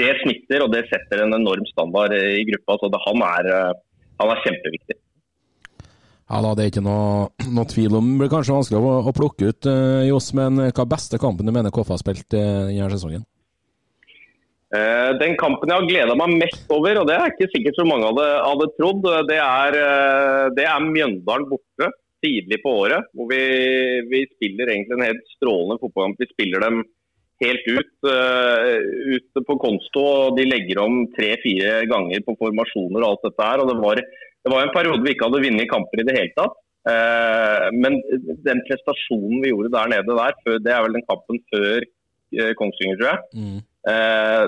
[0.00, 2.80] det smitter og det setter en enorm standard i gruppa.
[2.80, 3.50] så det, han, er,
[4.18, 4.98] han, er, kjempeviktig.
[6.32, 9.14] Ja, da, Det er ikke noe, noe, tvil om Det blir kanskje vanskelig å, å
[9.14, 12.90] plukke ut, uh, Johs, men hva beste kampen du mener KF har spilt uh, denne
[12.94, 13.26] sesongen?
[14.72, 17.84] Eh, den kampen jeg har gleda meg mest over, og det er ikke sikkert så
[17.84, 21.90] mange hadde, hadde trodd, det er, eh, det er, Mjøndalen borte
[22.24, 23.10] tidlig på året.
[23.12, 23.42] Hvor vi,
[24.08, 26.22] vi, spiller egentlig en helt strålende fotballkamp.
[26.22, 26.82] Vi spiller dem
[27.42, 28.76] helt ut, uh,
[29.16, 30.02] ut på konsto.
[30.06, 33.64] og De legger om tre-fire ganger på formasjoner og alt dette her.
[33.64, 36.36] og det var, det var en periode vi ikke hadde vunnet kamper i det hele
[36.38, 36.54] tatt.
[36.86, 37.98] Uh, men
[38.46, 41.90] den prestasjonen vi gjorde der nede der, det er vel den kampen før
[42.56, 43.24] Kongsvinger, tror jeg.
[43.36, 43.58] Mm.
[43.90, 44.44] Eh,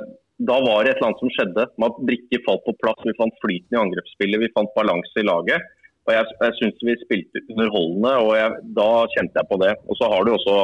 [0.49, 1.67] da var det et eller annet som skjedde.
[1.79, 3.01] med at Brikker falt på plass.
[3.07, 5.63] Vi fant flyten i angrepsspillet, vi fant balanse i laget.
[6.05, 9.73] Og Jeg, jeg syns vi spilte underholdende, og jeg, da kjente jeg på det.
[9.89, 10.57] Og Så har du også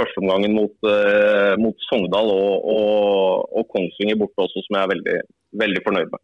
[0.00, 5.16] førsteomgangen mot, eh, mot Sogndal og, og, og Kongsvinger borte også, som jeg er veldig,
[5.64, 6.22] veldig fornøyd med.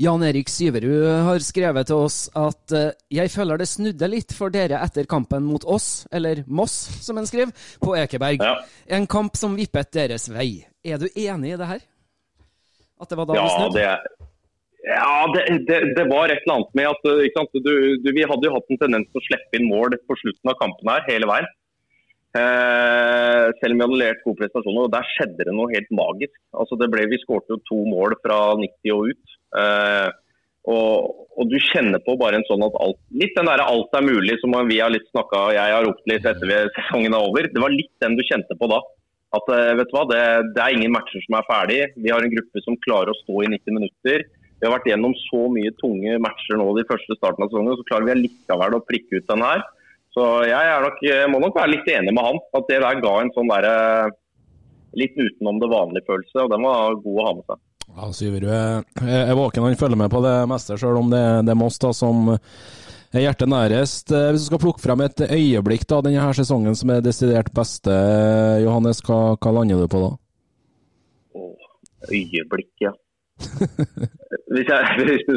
[0.00, 4.52] Jan Erik Syverud har skrevet til oss at uh, jeg føler det snudde litt for
[4.54, 8.40] dere etter kampen mot oss, eller Moss, som han skriver, på Ekeberg.
[8.40, 8.56] Ja.
[8.96, 10.64] En kamp som vippet deres vei.
[10.80, 11.84] Er du enig i det her?
[13.00, 14.26] At det var da ja, det snudde?
[14.88, 17.02] ja, det, det, det, var et eller annet med at
[17.64, 20.52] du, du, vi hadde jo hatt en tendens til å slippe inn mål på slutten
[20.52, 21.48] av kampen her hele veien.
[22.30, 24.86] Eh, selv om vi hadde levert gode prestasjoner.
[24.86, 26.34] og Der skjedde det noe helt magisk.
[26.54, 29.36] Altså det ble, Vi skårte jo to mål fra 90 og ut.
[29.56, 30.10] Eh,
[30.68, 34.04] Og, og, du kjenner på bare en sånn at alt Litt den der 'alt er
[34.04, 37.48] mulig' som vi har litt snakka jeg har ropt litt etter sesongen er over.
[37.48, 38.80] Det var litt den du kjente på da.
[39.38, 40.20] At eh, vet du hva, det,
[40.54, 41.80] det er ingen matcher som er ferdig.
[41.96, 44.26] Vi har en gruppe som klarer å stå i 90 minutter.
[44.60, 47.86] Vi har vært gjennom så mye tunge matcher nå de første starten av sesongen, så
[47.88, 49.64] klarer vi likevel å prikke ut den her.
[50.12, 51.00] Så jeg, nok,
[51.32, 52.40] må nok være litt enig med han.
[52.58, 54.12] At det der ga en sånn der, eh,
[55.00, 57.64] litt utenom det vanlige følelse, og den var god å ha med seg.
[57.96, 61.58] Ja, Syverud er våken, han følger med på det meste, sjøl om det, det er
[61.58, 64.12] Moss da, som er hjertet nærest.
[64.14, 67.50] Eh, hvis du skal plukke frem et øyeblikk da, denne her sesongen som er desidert
[67.56, 67.94] beste,
[68.64, 70.10] Johannes, hva, hva lander du på da?
[71.40, 71.70] Åh,
[72.08, 72.94] øyeblikk, ja.
[74.54, 75.30] hvis jeg, hvis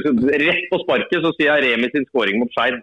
[0.43, 2.81] rett på sparket så sier jeg Remi sin skåring mot Skeid.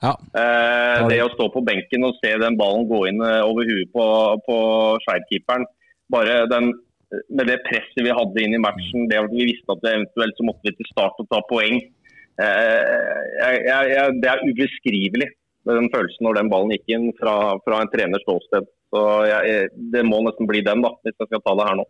[0.00, 0.14] Ja.
[0.16, 3.90] Eh, det å stå på benken og se den ballen gå inn eh, over huet
[3.92, 4.06] på,
[4.46, 4.60] på
[5.04, 5.66] Skeid-keeperen.
[6.10, 6.72] Bare den
[7.10, 10.46] med det presset vi hadde inn i matchen, det at vi visste at eventuelt så
[10.46, 11.80] måtte vi til start og ta poeng.
[12.40, 15.30] Eh, jeg, jeg, det er ubeskrivelig,
[15.70, 18.68] den følelsen når den ballen gikk inn fra, fra en treners ståsted.
[18.90, 21.86] Så jeg, Det må nesten bli den, da, hvis jeg skal ta det her nå.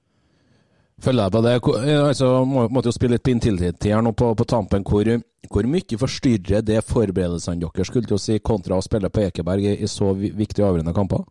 [1.01, 1.55] Følger jeg på det.
[1.97, 4.85] Altså, må, måtte jo spille litt på inntillit her nå på, på tampen.
[4.85, 5.09] Hvor,
[5.49, 9.65] hvor, mye forstyrrer det forberedelsene deres skulle til å si, kontra å spille på Ekeberg
[9.65, 11.25] i, i så viktige avgjørende kamper?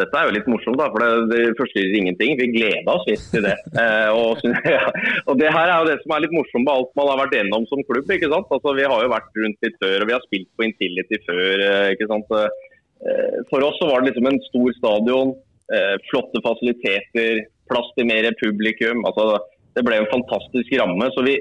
[0.00, 2.34] Dette er jo litt morsomt, da, for det, det forstyrrer ingenting.
[2.38, 3.56] Vi gleda oss litt til det.
[3.82, 4.40] Eh, og,
[4.74, 4.82] ja.
[5.26, 7.36] og, Det her er jo det som er litt morsomt med alt man har vært
[7.36, 8.10] gjennom som klubb.
[8.16, 8.52] ikke sant?
[8.56, 11.64] Altså, Vi har jo vært rundt litt før, og vi har spilt på Intility før.
[11.68, 12.36] Eh, ikke sant?
[12.36, 15.34] Eh, for oss så var det liksom en stor stadion,
[15.76, 19.04] eh, flotte fasiliteter, plass til mer publikum.
[19.08, 21.06] altså det ble en fantastisk ramme.
[21.14, 21.38] så vi,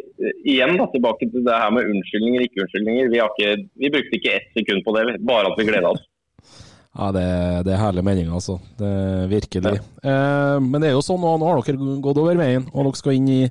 [0.47, 3.11] Igjen da, tilbake til det her med unnskyldninger, ikke unnskyldninger.
[3.11, 3.49] Vi, ikke,
[3.81, 6.05] vi brukte ikke ett sekund på det, bare at vi gleda oss.
[6.91, 7.25] Ja, det,
[7.67, 8.57] det er herlige meldinger, altså.
[8.79, 8.89] Det,
[9.31, 9.77] virkelig.
[9.79, 9.85] Ja.
[10.11, 13.15] Eh, men det er jo sånn, nå, har dere gått over veien, og dere skal
[13.15, 13.41] inn i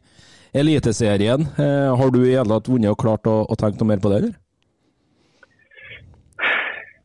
[0.61, 1.47] Eliteserien.
[1.57, 4.13] Eh, har du i hele tatt vunnet og klart å, å tenke noe mer på
[4.13, 4.37] det, eller?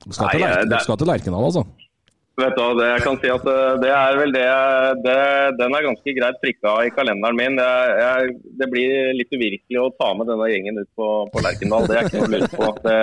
[0.05, 1.63] Du skal, Nei, til, skal til Lerkendal, altså?
[2.35, 4.47] Vet du, det, jeg kan si at eh, det er vel det,
[5.05, 5.19] det
[5.55, 7.61] Den er ganske greit prikka i kalenderen min.
[7.61, 11.87] Jeg, jeg, det blir litt uvirkelig å ta med denne gjengen ut på, på Lerkendal.
[11.87, 12.67] Det er ikke noe å på.
[12.83, 12.97] Det,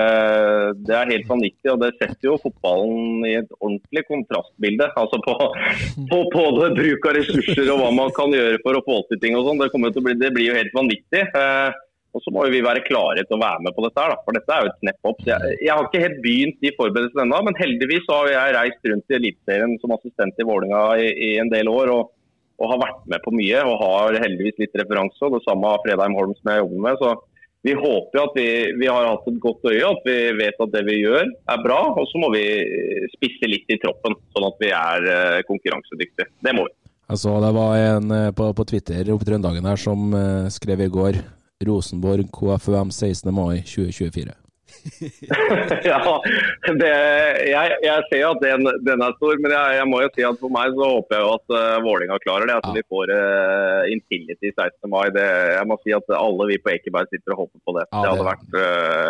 [0.85, 4.91] det, er helt vanvittig, og det setter jo fotballen i et ordentlig kontrastbilde.
[5.01, 5.39] Altså på,
[6.13, 9.39] på både bruk av ressurser og hva man kan gjøre for å få til ting
[9.39, 9.65] og sånn.
[9.65, 11.25] Det, det, blir jo helt vanvittig.
[11.25, 11.81] Eh,
[12.13, 14.53] og så må vi være klare til å være med på dette, her, for dette
[14.53, 15.21] er jo et snepp opp.
[15.25, 19.15] Jeg, jeg, har ikke helt begynt de forberedelsene ennå, men heldigvis har jeg reist rundt
[19.15, 21.93] i Eliteserien som assistent i Vålinga i, i, en del år.
[21.95, 22.13] Og,
[22.61, 25.33] og, har vært med på mye og har heldigvis litt referanse.
[25.35, 27.01] Det samme har Fredheim Holm som jeg jobber med.
[27.01, 27.15] så
[27.63, 30.81] vi håper at vi, vi, har hatt et godt øye, at vi vet at det
[30.89, 31.81] vi gjør er bra.
[31.95, 32.43] Og så må vi
[33.15, 36.27] spisse litt i troppen, sånn at vi er eh, konkurransedyktige.
[36.43, 36.75] Det må vi.
[37.13, 40.91] Altså, det var en eh, på, på Twitter oppe Trøndelagen her som uh, skrev i
[40.91, 41.21] går
[41.69, 43.33] Rosenborg KFUM 16.
[43.35, 44.39] mai 2024.
[45.85, 45.99] ja,
[46.81, 46.91] det,
[47.47, 50.25] jeg, jeg, ser jo at den, den er stor, men jeg, jeg, må jo si
[50.27, 52.57] at for meg så håper jeg jo at uh, Vålinga klarer det.
[52.61, 52.75] At ja.
[52.79, 54.89] vi får uh, Infinity 16.
[54.93, 55.05] mai.
[55.15, 57.85] Det, jeg må si at alle vi på Ekeberg sitter og håper på det.
[57.91, 58.63] Ja, det, hadde vært, uh,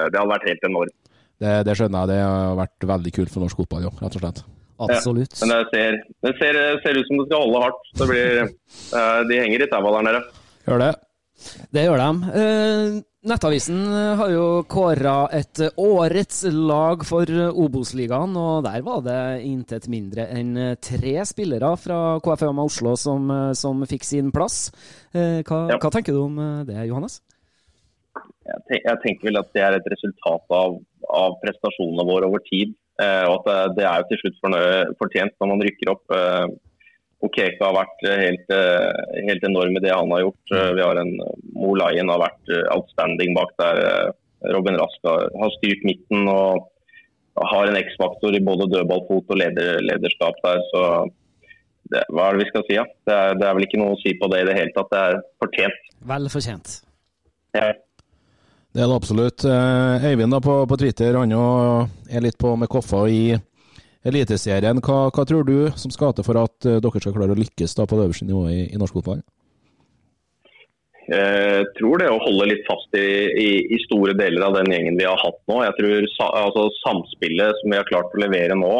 [0.09, 0.99] det, hadde vært, helt enormt.
[1.43, 2.13] Det, det, skjønner jeg.
[2.13, 4.45] Det har vært veldig kult for norsk fotball, jo, rett og slett.
[4.83, 5.39] Absolutt.
[5.39, 7.89] Ja, men det ser, det ser, ser, ut som det skal holde hardt.
[8.03, 8.53] Blir,
[9.31, 10.23] de henger i taua der nede.
[10.67, 10.93] Gjør det.
[11.73, 12.37] Det gjør de.
[12.41, 13.79] Eh, Nettavisen
[14.19, 17.29] har jo kåra et årets lag for
[17.63, 23.85] Obos-ligaen, og der var det intet mindre enn tre spillere fra KFUM Oslo som, som
[23.87, 24.73] fikk sin plass.
[25.15, 25.79] Eh, hva, ja.
[25.79, 27.21] hva, tenker du om det, Johannes?
[28.43, 32.75] Jeg tenker vel at det er et resultat av, av prestasjonene våre over tid.
[33.01, 36.19] Eh, og at det, er jo til slutt fortjent når man rykker opp.
[37.23, 40.55] Okeka har vært eh, helt, eh, helt enorm i det han har gjort.
[40.57, 41.13] Eh, vi har en
[41.55, 44.13] Mo Lion har vært outstanding bak der.
[44.51, 46.65] Robin Rask har styrt midten og
[47.39, 50.59] har en X-faktor i både dødballfot og leder, lederskap der.
[50.73, 50.83] så
[51.93, 52.75] det, Hva er det vi skal si?
[52.75, 52.83] Ja?
[53.07, 54.91] Det, er, det er vel ikke noe å si på det i det hele tatt.
[54.91, 55.87] Det er fortjent.
[56.11, 56.75] Vel fortjent.
[57.55, 57.71] Ja.
[58.73, 59.47] Det er det absolutt.
[59.47, 63.23] Øyvind da på, på Twitter han er litt på med koffa i
[64.09, 67.39] Eliteserien, hva, hva, tror du som skal til for at uh, dere skal klare å
[67.39, 69.23] lykkes da, på det øverste nivået i, i norsk fotball?
[71.13, 74.99] Jeg tror det å holde litt fast i, i, i, store deler av den gjengen
[75.01, 75.59] vi har hatt nå.
[75.67, 78.73] Jeg tror altså, Samspillet som vi har klart å levere nå,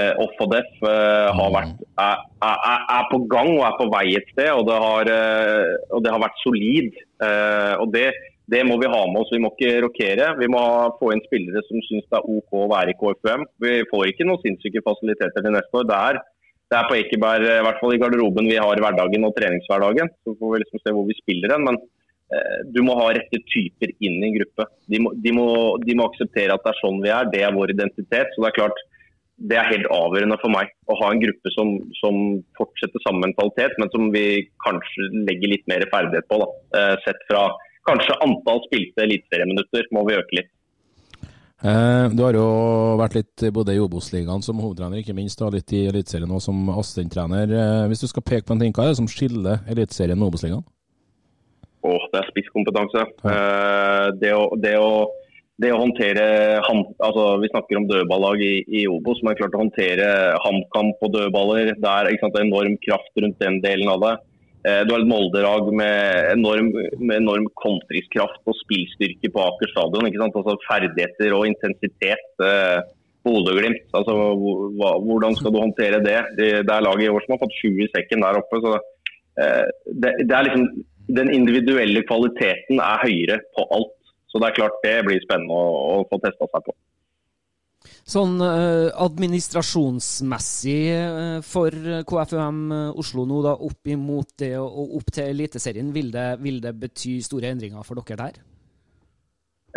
[0.00, 1.54] eh, off og def, eh, mm.
[1.54, 4.50] vært, er, er, er, på gang og er på vei et sted.
[4.50, 7.02] Og det har, eh, og det har vært solid.
[7.28, 8.08] Eh, og det,
[8.52, 9.32] det må vi ha med oss.
[9.32, 10.28] Vi må ikke rokere.
[10.36, 10.60] Vi må
[10.98, 13.46] få inn spillere som syns det er OK å være i KFUM.
[13.64, 15.88] Vi får ikke noen sinnssyke fasiliteter til neste år.
[15.88, 16.20] Det er,
[16.72, 20.12] det er på Ekeberg, i hvert fall i garderoben, vi har hverdagen og treningshverdagen.
[20.24, 21.64] Så får vi liksom se hvor vi spiller hen.
[21.70, 24.68] Men eh, du må ha rette typer inn i en gruppe.
[24.92, 25.48] De må, de, må,
[25.80, 28.36] de må, akseptere at det er sånn vi er, det er vår identitet.
[28.36, 28.86] Så det er klart,
[29.40, 32.24] det er helt avgjørende for meg å ha en gruppe som, som
[32.60, 36.44] fortsetter samme mentalitet, men som vi kanskje legger litt mer ferdighet på.
[36.44, 36.56] Da.
[36.76, 37.48] Eh, sett fra
[37.88, 40.50] kanskje antall spilte eliteserieminutter må vi øke litt.
[41.64, 42.44] Eh, du har jo
[43.00, 46.58] vært litt både i Obos-ligaen som hovedtrener, ikke minst og litt i Eliteserien nå som
[46.74, 47.48] assistenttrener.
[47.48, 50.28] Eh, hvis du skal peke på en ting, hva er det som skiller Eliteserien med
[50.28, 50.64] Obos-ligaen?
[51.84, 53.06] Åh, det er spisskompetanse.
[53.24, 53.32] Ja.
[53.32, 54.92] Eh, det, å, det, å,
[55.60, 56.26] det, å, håndtere
[56.64, 60.10] altså Vi snakker om dødballag i, i Obos, men klart å håndtere
[60.44, 61.74] HamKam på dødballer.
[61.80, 64.14] Det er sant, enorm kraft rundt den delen av det.
[64.64, 70.08] Eh, du har et Molde-lag med enorm, med enorm kontringskraft og spillstyrke på Aker stadion.
[70.24, 72.28] Altså ferdigheter og intensitet.
[72.40, 72.80] Eh,
[73.24, 73.86] Bodø-Glimt.
[73.96, 74.14] Altså,
[75.08, 76.18] hvordan skal du håndtere det?
[76.38, 78.60] Det, er laget i år som har fått 20 i sekken der oppe.
[78.64, 78.74] så
[79.40, 80.66] eh, det, det, er liksom,
[81.20, 83.96] Den individuelle kvaliteten er høyere på alt.
[84.28, 86.76] Så det er klart det blir spennende å, å få testa seg på.
[88.04, 91.72] Sånn eh, administrasjonsmessig eh, for
[92.04, 96.60] KFUM uh, Oslo nå, da, opp imot det og opp til Eliteserien, vil det, vil
[96.60, 98.42] det bety store endringer for dere der?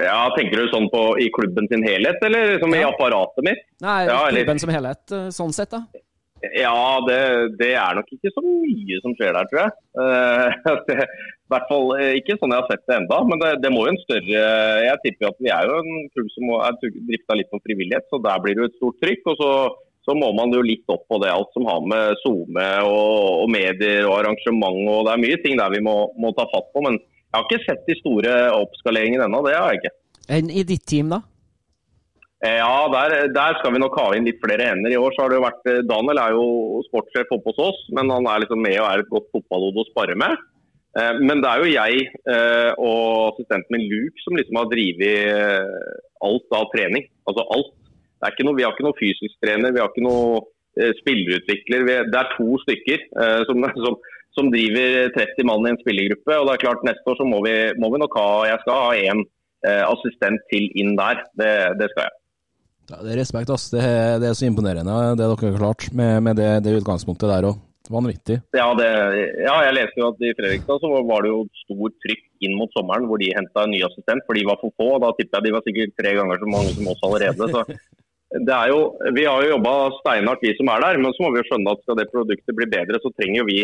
[0.10, 2.84] Ja, Tenker du sånn på i klubben sin helhet, eller som ja.
[2.84, 3.63] i apparatet mitt?
[3.86, 6.04] Nei, ja, klubben som helhet, sånn sett, da.
[6.52, 7.22] Ja, det,
[7.58, 9.74] det, er nok ikke så mye som skjer der, tror jeg.
[9.98, 11.02] Uh,
[11.48, 13.86] I hvert fall eh, ikke sånn jeg har sett det enda, men det, det, må
[13.86, 14.40] jo en større
[14.84, 18.20] Jeg tipper at vi er jo en klubb som er drifta litt på frivillighet, så
[18.26, 19.30] der blir det jo et stort trykk.
[19.32, 19.52] og så,
[20.08, 23.48] så må man jo litt opp på det, alt som har med SoMe og, og,
[23.52, 26.84] medier og arrangement og Det er mye ting der vi må, må, ta fatt på.
[26.84, 29.96] Men jeg har ikke sett de store oppskaleringene ennå, det har jeg ikke.
[30.38, 31.24] Enn i ditt team, da?
[32.44, 34.92] Eh, ja, der, der, skal vi nok ha inn litt flere hender.
[34.92, 36.46] I år så har det jo vært eh, Daniel er jo
[36.92, 39.90] sportssjef oppe hos oss, men han er liksom med og er et godt fotballhode å
[39.90, 40.36] spare med.
[40.98, 42.04] Eh, men det er jo jeg
[42.82, 45.72] og assistenten min Luke som liksom har drevet
[46.26, 47.08] alt av trening.
[47.30, 47.74] Altså alt.
[48.42, 50.40] Noe, vi har ikke noe fysisk trener, vi har ikke noe
[51.00, 51.86] spillerutvikler.
[52.10, 53.04] det er to stykker
[53.50, 53.98] som, som,
[54.38, 56.34] som, driver 30 mann i en spillergruppe.
[56.34, 58.82] og det er klart Neste år så må vi, må vi nok ha Jeg skal
[58.82, 59.26] ha én
[59.86, 61.22] assistent til inn der.
[61.38, 62.18] Det, det skal jeg.
[62.88, 63.68] Det er respekt, ass.
[63.74, 67.28] Det er, det er, så imponerende det dere har klart med, med det, det, utgangspunktet
[67.28, 67.58] der òg.
[67.91, 68.39] Vanvittig.
[68.58, 72.58] Ja, ja, jeg leste jo at i Fredrikstad så var det jo stort trykk inn
[72.60, 74.89] mot sommeren hvor de henta en ny assistent, for de var for få.
[74.97, 77.50] og Da tipper jeg de var sikkert tre ganger så mange som oss allerede.
[77.54, 77.63] så
[78.47, 78.80] det er jo,
[79.15, 81.73] Vi har jo jobba steinhardt, vi som er der, men så må vi jo skjønne
[81.73, 83.62] at skal det produktet bli bedre, så trenger jo vi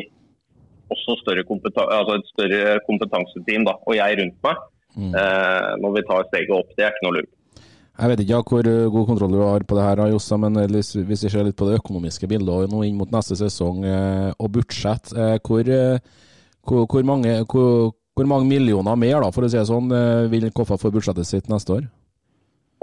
[0.93, 4.67] også større altså et større kompetanseteam da, og jeg rundt meg.
[4.93, 5.13] Mm.
[5.17, 6.69] Eh, når vi tar steget opp.
[6.77, 7.31] Det er ikke noe lurt.
[7.93, 10.95] Jeg vet ikke hvor eh, god kontroll du har på det her, Jossa, men hvis
[10.97, 15.12] vi ser litt på det økonomiske bildet nå inn mot neste sesong eh, og budsjett,
[15.13, 15.69] eh, hvor,
[16.65, 19.93] hvor, hvor, mange, hvor mange, millioner mer da, for å si det sånn,
[20.32, 21.86] vil Koffa få budsjettet sitt neste år?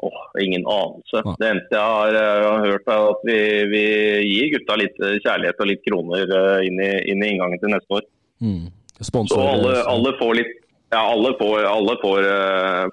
[0.00, 1.24] Oh, ingen anelse.
[1.26, 1.34] Ja.
[1.42, 3.40] Det eneste jeg har, jeg har, hørt, er at vi,
[3.74, 3.82] vi,
[4.30, 6.36] gir gutta litt kjærlighet og litt kroner
[6.68, 8.06] inn i, inn i inngangen til neste år.
[8.46, 8.70] Mm.
[9.00, 10.56] Sponsor, så alle, alle, får litt
[10.92, 12.32] ja, alle, får, alle får,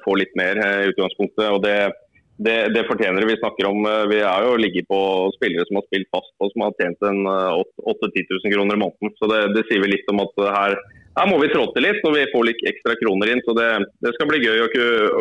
[0.02, 1.46] får, litt mer i utgangspunktet.
[1.52, 1.78] og det
[2.38, 3.28] det, det, fortjener det.
[3.32, 5.00] Vi snakker om, eh, vi er jo ligget på
[5.38, 9.14] spillere som har spilt fast og som har tjent 8 10 000 kroner i måneden.
[9.18, 10.78] Så det, det, sier vi litt om at her,
[11.18, 13.42] her må vi trå til litt når vi får litt ekstra kroner inn.
[13.48, 13.72] Så det,
[14.06, 14.70] det skal bli gøy å,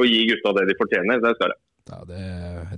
[0.02, 1.24] å, gi gutta det de fortjener.
[1.24, 1.61] Det skal det.
[1.87, 2.22] Ja, det,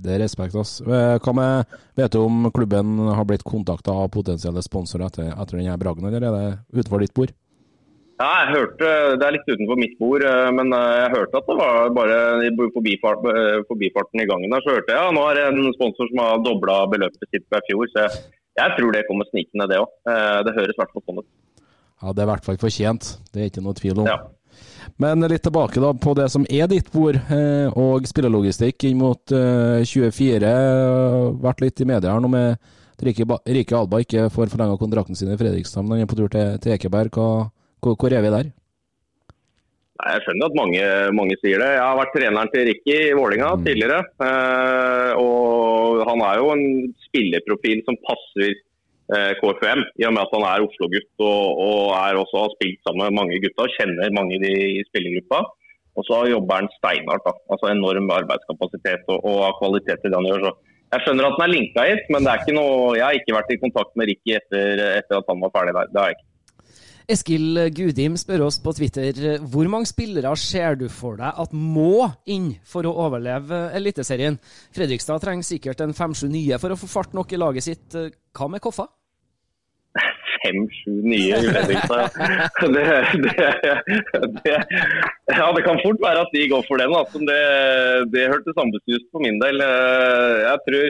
[0.05, 0.55] det er respekt.
[0.55, 0.79] ass.
[0.85, 5.59] Eh, hva med, Vet du om klubben har blitt kontakta av potensielle sponsorer etter, etter
[5.59, 7.35] denne bragden, eller er det utenfor ditt bord?
[8.19, 11.45] Ja, jeg hørte, Det er litt utenfor mitt bord, eh, men eh, jeg hørte at
[11.47, 15.21] det var bare i forbifart, eh, forbifarten i gangen der, så hørte jeg ja, nå
[15.29, 17.87] er det en sponsor som har dobla beløpet sitt fra fjor.
[17.93, 18.25] Så jeg,
[18.59, 19.93] jeg, tror det kommer snikende, det òg.
[20.43, 21.29] Det høres i hvert fall sånn ut.
[22.01, 23.07] Ja, Det er i hvert fall fortjent.
[23.31, 24.09] Det er ikke noe tvil om.
[24.09, 24.17] Ja.
[24.99, 27.15] Men litt tilbake da på det som er ditt bord,
[27.79, 30.51] og spillelogistikk inn mot 24.
[31.39, 35.31] Vært litt i media her nå med at Rike Alba ikke får forlenga kontrakten sin
[35.31, 37.15] i Fredrikstad, men han er på tur til, til Ekeberg.
[37.15, 37.47] Hva,
[37.83, 38.49] hvor, hvor er vi der?
[39.99, 40.83] Nei, jeg skjønner at mange,
[41.17, 41.73] mange, sier det.
[41.75, 43.65] Jeg har vært treneren til Ricky i Vålinga mm.
[43.65, 43.99] tidligere.
[44.23, 46.65] Eh, og han er jo en
[47.09, 52.45] spillerprofil som passer eh, KFM, i og med at han er Oslo-gutt og, og også
[52.45, 55.43] har spilt sammen med mange gutta og kjenner mange i, i spillergruppa.
[55.99, 57.27] Og så jobber han steinhardt.
[57.51, 60.47] Altså enorm arbeidskapasitet og, og kvalitet i det han gjør.
[60.47, 60.55] Så
[60.95, 63.35] jeg skjønner at han er linka hit, men det er ikke noe, jeg har ikke
[63.35, 65.91] vært i kontakt med Ricky etter, etter at han var ferdig der.
[65.91, 66.28] Det har jeg ikke.
[67.09, 72.05] Eskil Gudim spør oss på Twitter hvor mange spillere ser du for deg at må
[72.29, 74.37] inn for å overleve Eliteserien?
[74.75, 77.97] Fredrikstad trenger sikkert en fem-sju nye for å få fart nok i laget sitt.
[78.37, 78.85] Hva med Koffa?
[80.43, 82.13] fem-sju nye Fredrikstad,
[82.75, 82.85] Det,
[83.25, 83.33] det,
[84.45, 84.55] det,
[85.33, 86.95] ja, det kan fort være at de går for den.
[86.95, 87.21] Altså.
[87.29, 87.41] Det,
[88.13, 89.63] det hørtes ambisiøst på min del.
[90.45, 90.89] Jeg tror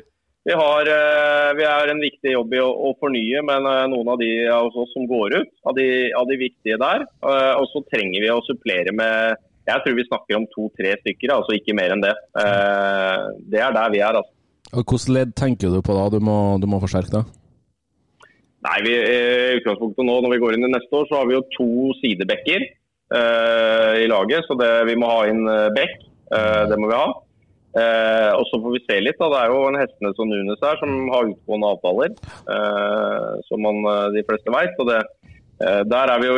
[0.49, 4.09] vi har, eh, vi er en viktig jobb i å, å, fornye, men eh, noen
[4.13, 5.85] av de av oss som går ut, av de,
[6.17, 7.05] av de viktige der.
[7.05, 9.37] Eh, og så trenger vi å supplere med
[9.69, 12.15] Jeg tror vi snakker om to-tre stykker, altså ikke mer enn det.
[13.53, 14.17] Det er der vi er.
[14.17, 14.33] altså.
[14.73, 17.21] Hvilket ledd tenker du på da du må, du må forsterke det?
[18.65, 21.37] Nei, vi, I utgangspunktet nå når vi går inn i neste år, så har vi
[21.37, 22.65] jo to sidebekker
[23.13, 24.49] uh, i laget.
[24.49, 25.45] Så det, vi må ha inn
[25.77, 26.01] bekk.
[26.33, 27.13] Uh, det må vi ha.
[27.77, 29.19] Eh, og Så får vi se litt.
[29.19, 32.09] da, Det er jo en hestene og Nunes her som har utgående avtaler,
[32.55, 34.73] eh, som man, eh, de fleste vet.
[34.79, 35.01] Og det,
[35.61, 36.37] eh, der er vi jo,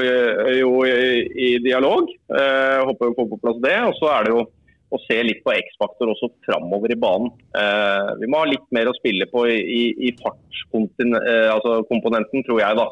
[0.60, 2.10] jo i, i, dialog.
[2.36, 3.78] Eh, håper vi får på plass det.
[3.88, 4.44] Og så er det jo
[4.92, 7.32] å se litt på X-faktor også framover i banen.
[7.56, 12.60] Eh, vi må ha litt mer å spille på i, i, i fartskomponenten, altså tror
[12.60, 12.76] jeg.
[12.76, 12.88] da.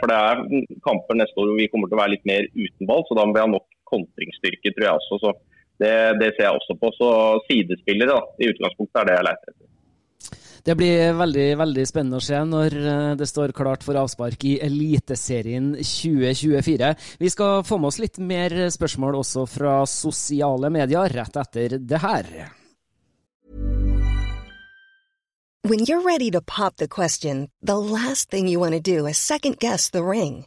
[0.00, 0.36] for det er
[0.80, 3.26] kamper neste år hvor vi kommer til å være litt mer uten ball, så da
[3.26, 5.20] må vi ha nok kontringsstyrke, tror jeg også.
[5.20, 5.34] så
[5.82, 6.92] det, det, ser jeg også på.
[6.98, 7.08] Så
[7.48, 9.64] sidespillere da, i utgangspunktet er det jeg leter etter.
[10.68, 14.58] Det blir veldig veldig spennende å se når eh, det står klart for avspark i
[14.66, 16.90] Eliteserien 2024.
[17.22, 22.02] Vi skal få med oss litt mer spørsmål også fra sosiale medier rett etter det
[22.04, 22.30] her.
[25.64, 29.18] When you're ready to pop the question, the last thing you want to do is
[29.18, 30.46] second guess the ring.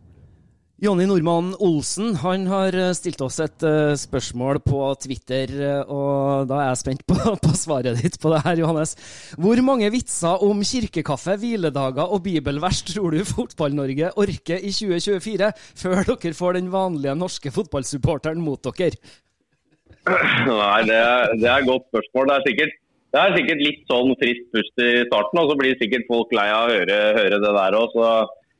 [0.81, 6.47] Jonny Normann Olsen han har eh, stilt oss et uh, spørsmål på Twitter, uh, og
[6.49, 8.95] da er jeg spent på, på, svaret ditt på det her, Johannes.
[9.37, 15.51] Hvor mange vitser om kirkekaffe, hviledager og bibelvers tror du Fotball-Norge orker i 2024,
[15.83, 18.97] før dere får den vanlige norske fotballsupporteren mot dere?
[20.09, 20.99] Nei, det
[21.37, 22.33] det er et godt spørsmål.
[22.33, 22.77] Det er, sikkert,
[23.13, 26.49] det er sikkert litt sånn friskt pust i starten, og så blir sikkert folk lei
[26.49, 27.99] av å høre, høre det der òg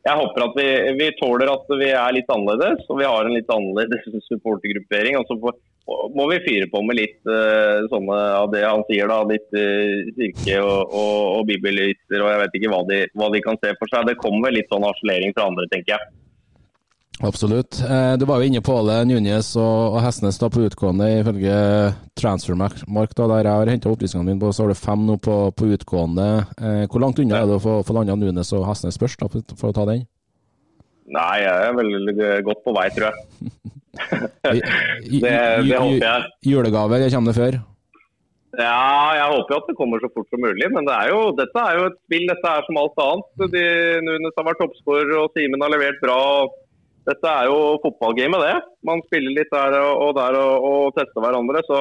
[0.01, 3.35] jeg håper at vi, vi, tåler at vi er litt annerledes, og vi har en
[3.35, 5.17] litt annerledes supportergruppering.
[5.19, 5.37] Og så
[6.15, 10.09] må vi fyre på med litt uh, sånne av det han sier, da, litt uh,
[10.17, 12.17] kirke og, og, og bibelvitser.
[12.17, 14.09] Og jeg vet ikke hva de, hva de, kan se for seg.
[14.09, 16.09] Det kommer litt sånn harselering fra andre, tenker jeg.
[17.21, 17.77] Absolutt.
[17.85, 21.09] Eh, du var jo inne på det, Nunes og, Hestnes da på utgående.
[21.19, 21.55] Ifølge
[22.17, 25.35] Transfermark, da, der jeg har henta opplysningene mine, på, så har du fem nå på,
[25.53, 26.29] på utgående.
[26.57, 29.29] Eh, hvor langt unna er du å få, få landa Nunes og Hestnes først, da,
[29.29, 30.07] for, å ta den?
[31.11, 33.51] Nei, jeg er veldig godt på vei, tror jeg.
[34.47, 36.31] det, det håper jeg.
[36.47, 37.59] Julegave, eller kommer det før?
[38.59, 40.67] Ja, jeg håper at det kommer så fort som mulig.
[40.73, 42.25] Men det er jo, dette er jo et spill.
[42.27, 43.45] Dette er som alt annet.
[43.53, 43.63] De,
[44.07, 46.17] Nunes har vært toppskårer og Simen har levert bra.
[46.41, 46.57] og
[47.07, 48.55] dette er jo fotballgamet, det.
[48.87, 51.63] Man spiller litt der og der og, og tester hverandre.
[51.65, 51.79] Så,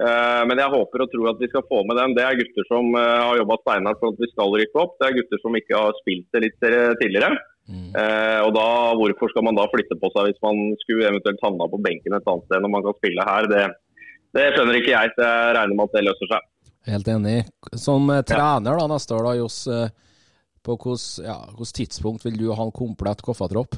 [0.00, 2.14] eh, men jeg håper og tror at vi skal få med dem.
[2.16, 4.96] Det er gutter som eh, har jobba steinhardt for at vi skal rykke opp.
[5.00, 6.70] Det er gutter som ikke har spilt det litt
[7.02, 7.34] tidligere.
[7.64, 7.92] Mm.
[7.96, 8.66] Eh, og da,
[8.98, 12.28] Hvorfor skal man da flytte på seg hvis man skulle eventuelt havna på benken et
[12.28, 13.48] annet sted når man kan spille her?
[13.52, 13.62] Det,
[14.36, 16.50] det skjønner ikke jeg, så jeg regner med at det løser seg.
[16.84, 17.38] Helt enig.
[17.80, 19.88] Som eh, trener da neste år, da, Johs, eh,
[20.64, 21.38] på hvilket ja,
[21.80, 23.76] tidspunkt vil du ha en komplett koffertropp?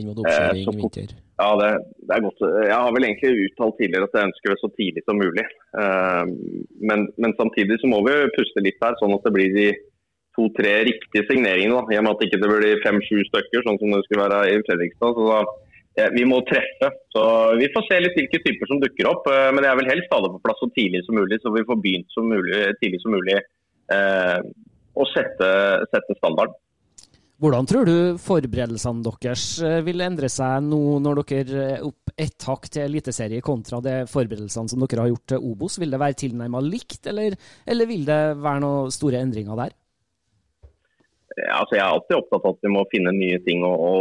[0.00, 1.12] Inn mot oppkjøring eh, vinter?
[1.40, 1.68] Ja, det,
[2.02, 2.42] det, er godt.
[2.66, 5.46] Jeg har vel egentlig uttalt tidligere at jeg ønsker det så tidlig som mulig.
[5.82, 6.34] Eh,
[6.90, 9.70] men, men, samtidig så må vi puste litt her, sånn at det blir de,
[10.36, 11.74] to-tre riktige signeringene.
[11.74, 14.40] Da, I og med at det ikke blir fem-sju stykker, sånn som det skulle være
[14.52, 15.18] i Fredrikstad.
[15.18, 15.40] så da
[15.98, 16.92] eh, vi må treffe.
[17.14, 17.24] så
[17.60, 19.28] Vi får se litt hvilke typer som dukker opp.
[19.32, 21.66] eh, Men jeg vil helst ha det på plass så tidlig som mulig, så vi
[21.68, 24.40] får begynt så mulig, tidlig som mulig eh,
[25.00, 25.50] å sette,
[25.92, 26.56] sette standarden.
[27.40, 32.44] Hvordan tror du forberedelsene deres eh, vil endre seg nå når dere er opp ett
[32.44, 35.78] hakk til eliteserie kontra de forberedelsene som dere har gjort til Obos?
[35.80, 39.72] Vil det være tilnærmet likt, eller, eller vil det være noen store endringer der?
[41.40, 43.94] Altså jeg er alltid opptatt av at vi må finne nye ting å, å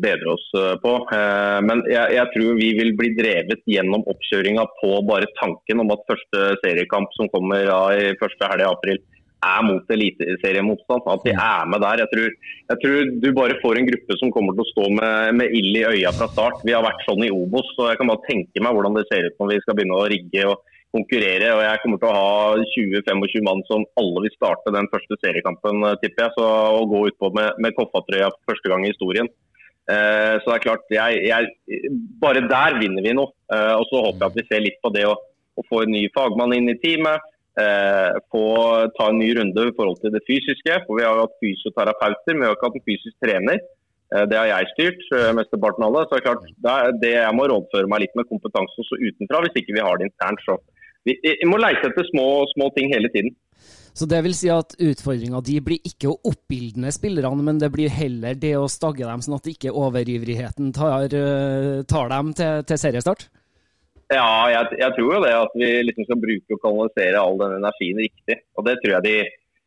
[0.00, 0.94] bedre oss eh, på.
[1.12, 5.92] Eh, men jeg, jeg, tror vi vil bli drevet gjennom oppkjøringa på bare tanken om
[5.92, 9.02] at første seriekamp som kommer ja, i første helg i april,
[9.44, 11.10] er mot eliteseriemotstand.
[11.14, 12.02] At de er med der.
[12.04, 12.32] Jeg tror,
[12.72, 15.78] jeg tror, du bare får en gruppe som kommer til å stå med, med ild
[15.78, 16.64] i øya fra start.
[16.66, 19.28] Vi har vært sånn i Obos, så jeg kan bare tenke meg hvordan det ser
[19.28, 20.48] ut når vi skal begynne å rigge.
[20.50, 21.50] og konkurrere.
[21.52, 22.30] og Jeg kommer til å ha
[22.72, 26.34] 20-25 mann som alle vil starte den første seriekampen, tipper jeg.
[26.38, 29.28] Så Å gå utpå med, med Koffa-trøya for første gang i historien.
[29.88, 33.32] Eh, så det er klart, jeg, jeg, Bare der vinner vi noe.
[33.52, 35.16] Eh, og Så håper jeg at vi ser litt på det å,
[35.58, 37.24] å få en ny fagmann inn i teamet.
[37.58, 38.44] Eh, få
[38.94, 40.78] ta en ny runde i forhold til det fysiske.
[40.86, 43.58] for Vi har jo hatt fysioterapeuter, men vi har ikke hatt en fysisk trener.
[44.14, 46.02] Eh, det har jeg styrt, eh, mesteparten av det.
[46.06, 49.00] så det er klart, det, er det Jeg må rådføre meg litt med kompetanse også
[49.02, 50.40] utenfra, hvis ikke vi har det internt.
[50.46, 50.56] så
[51.06, 53.34] vi, vi må leite etter små, små, ting hele tiden.
[53.94, 57.90] Så det vil si at utfordringa di blir ikke å oppildne spillerne, men det blir
[57.90, 62.78] heller det å stagge dem, sånn at ikke overivrigheten tar, eh, tar dem til, til,
[62.78, 63.26] seriestart?
[64.08, 65.34] Ja, jeg, jeg, tror jo det.
[65.36, 68.38] At vi liksom skal bruke og kanalisere all den energien riktig.
[68.56, 69.18] Og det tror jeg de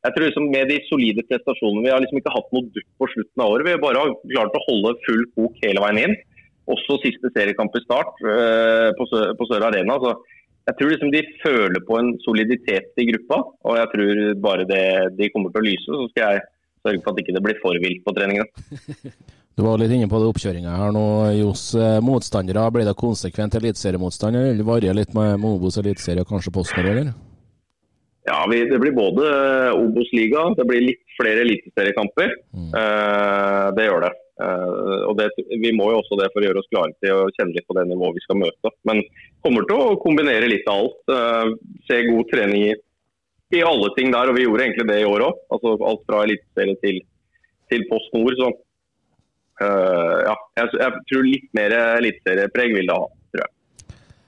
[0.01, 3.07] jeg tror liksom Med de solide prestasjonene Vi har liksom ikke hatt noe dupp på
[3.13, 3.67] slutten av året.
[3.67, 6.15] Vi har bare klart å holde full kok hele veien inn.
[6.71, 9.97] Også siste seriekamp i start øh, på, Sør, på Sør Arena.
[10.01, 10.15] så
[10.69, 14.83] jeg tror liksom de føler på en soliditet i gruppa, og jeg tror bare det,
[15.17, 15.89] de kommer til å lyse.
[15.89, 16.43] Så skal jeg
[16.85, 18.45] sørge for at ikke det ikke blir for vilt på treningene.
[19.55, 21.05] Du var litt inne på det oppkjøringa her nå,
[21.41, 21.65] Johs.
[21.75, 26.87] Eh, motstandere, blir det konsekvent eliteseriemotstand, eller varierer litt med Obos eliteserie og kanskje Postnord,
[26.93, 27.11] eller?
[28.29, 29.27] Ja, vi, det blir både
[29.75, 32.35] Obos-liga, det blir litt flere eliteseriekamper.
[32.53, 32.69] Mm.
[32.79, 34.11] Eh, det gjør det.
[34.41, 35.29] Eh, og det,
[35.61, 37.77] Vi må jo også det for å gjøre oss klare til å kjenne litt på
[37.77, 38.73] det nivået vi skal møte.
[38.87, 39.03] Men
[39.45, 41.13] kommer til å kombinere litt av alt.
[41.17, 41.53] Eh,
[41.89, 42.73] se god trening i,
[43.57, 45.41] i, alle ting der, og vi gjorde egentlig det i år òg.
[45.57, 47.01] Altså, alt fra eliteserie til,
[47.73, 48.37] til Post Nord.
[48.39, 48.53] Så
[49.61, 53.09] ja, jeg, jeg, tror litt mer eliteseriepreg vil det ha.
[53.31, 53.51] tror jeg.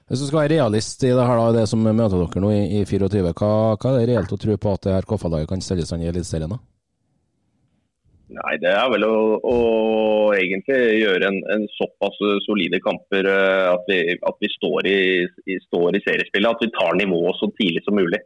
[0.04, 2.62] Hvis du skal være realist i det her da, det som møter dere nå i,
[2.80, 5.64] i 24, hva, hva, er det reelt å tro på at det her KFA-laget kan
[5.64, 6.54] stelle seg i Eliteserien?
[6.54, 6.60] da?
[8.34, 9.16] Nei, Det er vel å,
[9.46, 9.56] å
[10.34, 12.16] egentlig gjøre en, en, såpass
[12.46, 15.00] solide kamper eh, at vi, at vi står, i,
[15.46, 16.50] i, står, i, seriespillet.
[16.50, 18.22] At vi tar nivået så tidlig som mulig.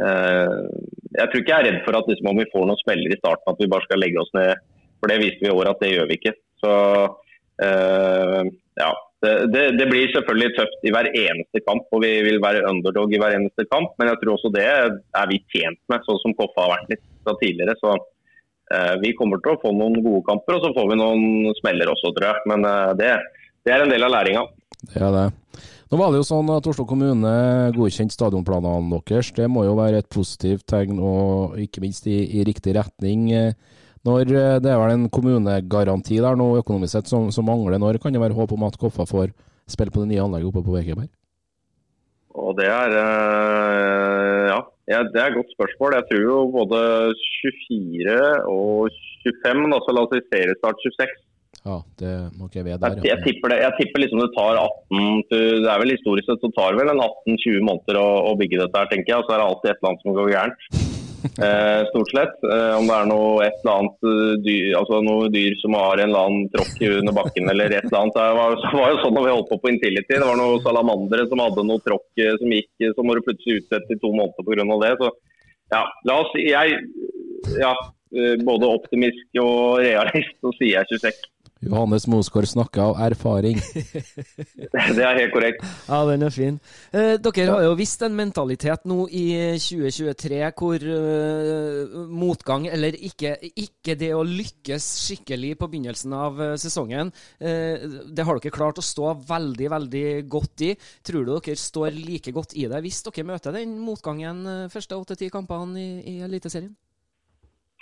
[0.00, 0.64] Uh,
[1.12, 3.18] jeg tror ikke jeg er redd for at liksom, om vi får noen smeller i
[3.20, 4.62] starten, at vi bare skal legge oss ned.
[5.00, 6.34] For det viste vi i år at det gjør vi ikke.
[6.60, 6.72] Så
[7.64, 8.42] uh,
[8.80, 8.90] ja.
[9.20, 13.10] Det, det, det, blir selvfølgelig tøft i hver eneste kamp, og vi vil være underdog
[13.12, 13.92] i hver eneste kamp.
[14.00, 17.04] Men jeg tror også det er vi tjent med, sånn som Koffa har vært litt
[17.26, 17.76] fra tidligere.
[17.82, 21.52] så uh, vi kommer til å få noen gode kamper, og så får vi noen
[21.60, 22.48] smeller også, tror jeg.
[22.52, 23.12] Men uh, det,
[23.68, 24.46] det er en del av læringa.
[24.80, 25.26] Det er det.
[25.90, 27.30] Nå var det jo sånn at Oslo kommune
[27.74, 29.32] godkjente stadionplanene deres.
[29.34, 33.26] Det må jo være et positivt tegn, og ikke minst i, i riktig retning.
[34.08, 38.00] Når eh, det er vel en kommunegaranti der nå økonomisk sett som, som, mangler, når
[38.00, 39.34] kan det være håp om at Koffa får
[39.70, 41.10] spille på det nye anlegget oppe på Ekeberg?
[42.40, 42.94] Og det er
[44.50, 45.96] ja, ja, Det er et godt spørsmål.
[45.98, 46.80] Jeg tror jo både
[47.42, 48.20] 24
[48.54, 51.18] og 25, altså la oss si seriestart 26.
[51.60, 52.94] Ja, det må ikke jeg ved der.
[52.96, 56.46] Jeg, jeg, tipper det, jeg tipper liksom det tar 18 Det er vel historisk sett
[56.46, 59.20] så tar vel en 18-20 måneder å, å, bygge dette her, tenker jeg.
[59.20, 60.89] Og så er det alltid et eller annet som går gærent.
[61.38, 62.42] Eh, stort sett.
[62.42, 66.00] Eh, om det er noe, et eller annet eh, dyr, altså noe dyr som har
[66.00, 68.18] en eller annen tråkk under bakken eller et eller annet.
[68.18, 70.16] Det var, var jo sånn da vi holdt på på Intility.
[70.16, 73.94] Det var noen salamandere som hadde noe tråkk eh, som gikk, så må plutselig utsette
[73.94, 74.78] i to måneder pga.
[74.82, 74.92] det.
[75.00, 75.12] Så
[75.70, 76.80] ja, la oss si jeg
[77.60, 77.72] ja,
[78.42, 81.28] både optimist og realist, så sier jeg 26.
[81.60, 83.58] Johannes Mosgaard snakker av erfaring.
[84.96, 85.64] det er helt korrekt.
[85.88, 86.56] Ja, den er fin.
[86.88, 89.26] Eh, dere har jo visst en mentalitet nå i
[89.60, 96.56] 2023 hvor eh, motgang, eller ikke, ikke, det å lykkes skikkelig på begynnelsen av eh,
[96.60, 100.74] sesongen, eh, det har dere klart å stå veldig, veldig godt i.
[101.04, 104.96] Tror du dere står like godt i det hvis dere møter den motgangen eh, første
[104.96, 106.72] åtte-ti kampene i, i Eliteserien?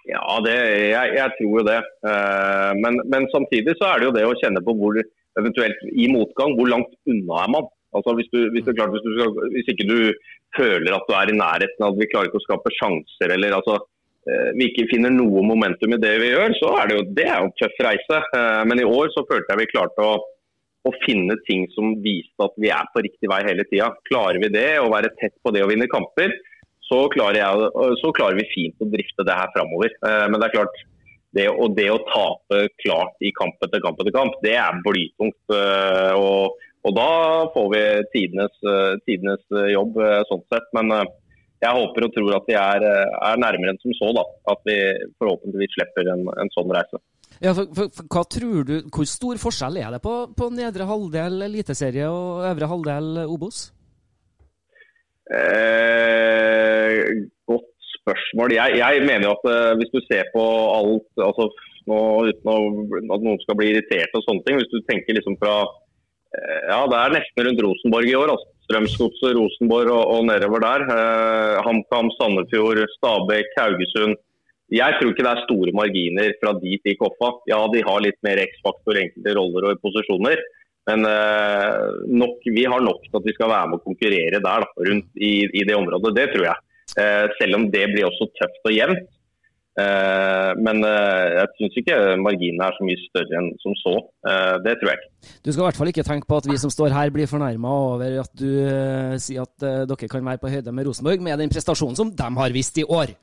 [0.08, 0.54] Ja, det,
[0.88, 1.80] jeg, jeg, tror jo det.
[2.06, 4.96] Uh, men, men, samtidig så er det jo det å kjenne på hvor
[5.38, 7.68] eventuelt i motgang, hvor langt unna er man.
[7.96, 10.00] Altså hvis, du, hvis, du, klart, hvis, du, hvis, ikke du
[10.56, 13.78] føler at du er i nærheten, at vi klarer ikke å skape sjanser eller altså
[14.28, 17.28] eh, vi ikke finner noe momentum i det vi gjør, så er det jo det
[17.28, 18.20] er jo en tøff reise.
[18.40, 20.18] Eh, men i år så følte jeg vi klarte å,
[20.88, 23.88] å finne ting som viste at vi er på riktig vei hele tida.
[24.10, 26.36] Klarer vi det, å være tett på det å vinne kamper,
[26.88, 29.92] så klarer, jeg, så klarer vi fint å drifte det her framover.
[30.02, 30.80] Men det er klart,
[31.36, 35.52] det, og det å tape klart i kamp etter kamp etter kamp, det er blytungt.
[36.16, 36.56] Og,
[36.88, 37.10] og da
[37.52, 37.82] får vi
[38.14, 38.56] tidenes,
[39.04, 40.72] tidenes jobb sånn sett.
[40.78, 40.96] Men
[41.58, 44.10] jeg håper og tror at vi er, er nærmere enn som så.
[44.16, 44.24] da,
[44.54, 44.78] At vi
[45.20, 47.02] forhåpentligvis slipper en, en sånn reise.
[47.38, 50.88] Ja, for, for, for, hva tror du, Hvor stor forskjell er det på, på nedre
[50.88, 53.68] halvdel Eliteserie og øvre halvdel Obos?
[55.28, 57.02] Eh,
[57.48, 58.54] godt spørsmål.
[58.56, 60.44] Jeg, jeg mener jo at uh, hvis du ser på
[60.78, 61.50] alt altså
[61.88, 61.98] nå,
[62.28, 62.56] Uten å,
[63.16, 64.60] at noen skal bli irritert og sånne ting.
[64.60, 68.32] Hvis du tenker liksom fra uh, Ja, det er nesten rundt Rosenborg i år.
[68.36, 68.48] altså.
[68.68, 70.86] Strømsgodset, Rosenborg og, og, nedover der.
[70.88, 74.16] Uh, HamKam, Sandefjord, Stabæk, Haugesund.
[74.72, 77.30] Jeg tror ikke det er store marginer fra de til Koffa.
[77.48, 80.42] Ja, de har litt mer X-faktor, enkelte roller og posisjoner.
[80.88, 81.04] Men
[82.16, 85.20] nok, vi har nok til at vi skal være med å konkurrere der, da, rundt
[85.20, 86.14] i, i det området.
[86.16, 86.62] Det tror jeg.
[86.96, 89.06] Eh, selv om det blir også tøft og jevnt.
[89.78, 93.94] Eh, men eh, jeg syns ikke marginene er så mye større enn som så.
[94.64, 95.12] Det tror jeg ikke.
[95.44, 97.74] Du skal i hvert fall ikke tenke på at vi som står her blir fornærma
[97.92, 98.50] over at du
[99.22, 102.54] sier at dere kan være på høyde med Rosenborg med den prestasjonen som de har
[102.56, 103.14] vist i år.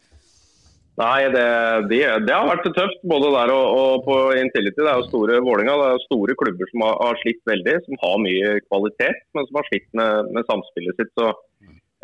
[0.96, 1.48] Nei, det,
[1.92, 4.80] det, det har vært tøft både der og, og på Intility.
[4.80, 8.00] Det er jo store Vålinga, det er store klubber som har, har, slitt veldig, som
[8.04, 11.12] har mye kvalitet, men som har slitt med, med samspillet sitt.
[11.20, 11.34] Så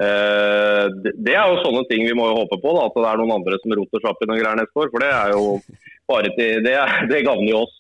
[0.01, 0.85] Eh,
[1.19, 3.35] det er jo sånne ting vi må jo håpe på, da, at det er noen
[3.35, 4.89] andre som roter seg opp i noen greier neste år.
[4.93, 5.43] For det er jo
[6.09, 6.75] bare til Det,
[7.11, 7.77] det gagner jo oss.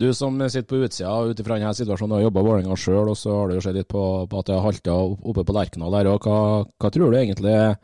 [0.00, 3.32] Du som sitter på utsida ut ifra denne situasjonen og jobba Vålerenga sjøl, og så
[3.40, 6.12] har du jo sett litt på, på, at det har halta oppe på Lerkendal der
[6.12, 6.28] òg.
[6.28, 7.74] Hva, hva, tror du egentlig er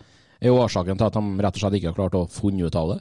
[0.45, 2.99] årsaken til at de rett og slett ikke har klart å funne ut av det?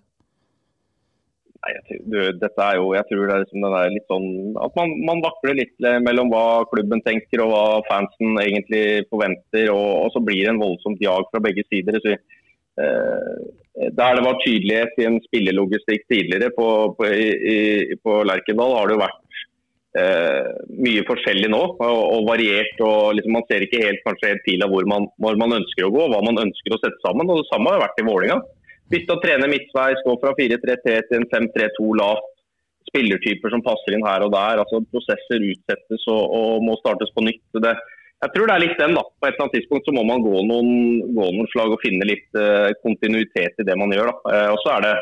[1.66, 4.30] Nei, jeg, du, dette er jo, jeg tror det er, liksom, det er litt sånn
[4.62, 9.72] at man, man, vakler litt mellom hva klubben tenker og hva fansen egentlig forventer.
[9.74, 11.98] Og, og så blir det en voldsomt jag fra begge sider.
[12.04, 12.16] Så,
[12.86, 16.70] eh, der det var tydelighet i en spillelogistikk tidligere på,
[17.00, 19.42] på, i, på Lerkendal, har det jo vært
[20.02, 20.52] eh,
[20.86, 22.76] mye forskjellig nå og, og variert.
[22.84, 25.94] og liksom, Man ser ikke helt kanskje helt pila hvor man, hvor man ønsker å
[25.96, 27.30] gå, hva man ønsker å sette sammen.
[27.30, 28.40] og Det samme har vært i Vålinga
[28.92, 32.32] Bytte og trene midtveis, gå fra 4-3-3 til en 5-3-2 lavt.
[32.86, 34.62] Spillertyper som passer inn her og der.
[34.62, 37.42] altså Prosesser utsettes og, og må startes på nytt.
[37.66, 37.74] Det,
[38.22, 38.94] jeg tror det er litt den.
[38.94, 39.02] da.
[39.02, 40.70] På et eller annet tidspunkt så må man gå noen,
[41.18, 44.14] gå noen slag og finne litt uh, kontinuitet i det man gjør.
[44.14, 44.16] da.
[44.30, 44.94] Uh, og så er det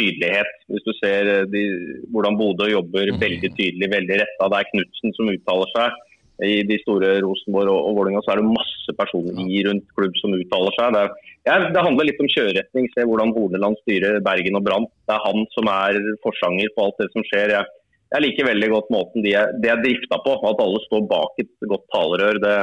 [0.00, 0.52] tydelighet.
[0.72, 1.64] Hvis du ser uh, de,
[2.10, 3.20] hvordan Bodø jobber mm.
[3.22, 4.48] veldig tydelig, veldig retta.
[4.50, 6.06] Det er Knutsen som uttaler seg
[6.46, 10.14] i de store Rosenborg og, og Vålerenga så er det masse personer i rundt klubb
[10.20, 10.94] som uttaler seg.
[10.94, 12.88] Det, er, ja, det handler litt om kjøreretning.
[12.94, 14.88] Se hvordan Horneland styrer Bergen og Brann.
[15.08, 17.54] Det er han som er forsanger på alt det som skjer.
[17.56, 17.68] Jeg,
[18.14, 20.38] jeg liker veldig godt måten de er, de er drifta på.
[20.52, 22.40] At alle står bak et godt talerør.
[22.46, 22.56] Det,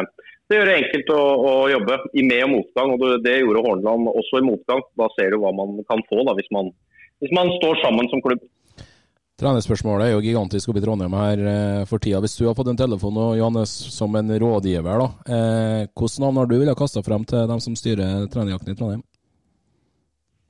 [0.48, 2.96] det gjør det enkelt å, å, jobbe i med og motgang.
[2.96, 4.84] og Det gjorde Horneland også i motgang.
[5.00, 6.74] Da ser du hva man kan få da, hvis man,
[7.22, 8.44] hvis man står sammen som klubb.
[9.38, 12.18] Trenerspørsmålet er jo gigantisk oppe i Trondheim her eh, for tida.
[12.24, 16.40] Hvis du har fått en telefon nå, Johannes som en rådgiver, da, eh, hvilket navn
[16.42, 19.04] har du villet kaste frem til dem som styrer trenerjakten i Trondheim?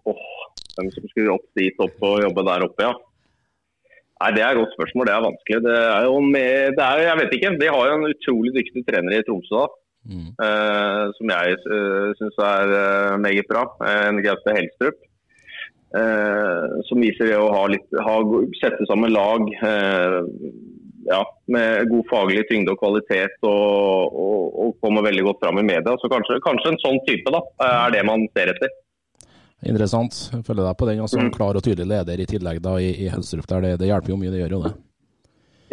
[0.07, 0.21] Oh,
[0.77, 2.93] hvem som skulle opp dit opp og jobbe der oppe, ja.
[4.17, 5.05] Nei, Det er et godt spørsmål.
[5.05, 5.59] Det er vanskelig.
[5.67, 7.51] Det er jo med, det er, jeg vet ikke.
[7.59, 9.67] De har jo en utrolig dyktig trener i Tromsø, da.
[10.07, 10.29] Mm.
[10.31, 13.67] Eh, som jeg uh, syns er uh, meget bra.
[14.07, 15.03] En Gaute Helstrup.
[15.95, 18.15] Eh, som viser det å ha litt, ha,
[18.59, 20.17] sette sammen lag eh,
[21.07, 25.67] ja, med god faglig tyngde og kvalitet og, og, og kommer veldig godt fram i
[25.69, 25.95] media.
[26.01, 28.73] Så kanskje, kanskje, en sånn type da, er det man ser etter.
[29.65, 30.19] Interessant.
[30.33, 30.99] Jeg følger deg på den.
[31.05, 31.35] altså En mm.
[31.37, 33.47] klar og tydelig leder i tillegg da i, i Helstrup.
[33.47, 34.73] det, det, hjelper jo mye, det gjør jo det.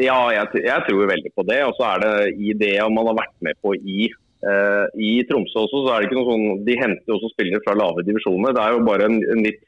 [0.07, 1.61] Ja, jeg, jeg tror veldig på det.
[1.67, 5.67] Og så er det i det man har vært med på i eh, i Tromsø
[5.67, 8.55] også, så er det ikke noe sånn, De henter også spillere fra lave divisjoner.
[8.57, 9.63] Det er jo bare en, en litt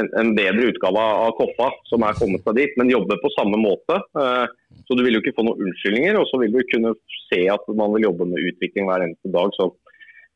[0.00, 3.58] en, en, bedre utgave av Koffa som er kommet seg dit, men jobber på samme
[3.60, 3.98] måte.
[4.20, 4.44] Eh,
[4.86, 6.94] så du vil jo ikke få noen unnskyldninger, og så vil du kunne
[7.26, 9.52] se at man vil jobbe med utvikling hver eneste dag.
[9.58, 9.68] Så.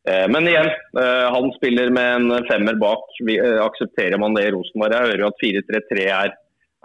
[0.08, 0.70] Eh, men igjen,
[1.02, 3.08] eh, han spiller med en femmer bak.
[3.68, 4.96] Aksepterer man det i Rosenborg?
[4.96, 6.36] Jeg hører jo at 4-3-3 er,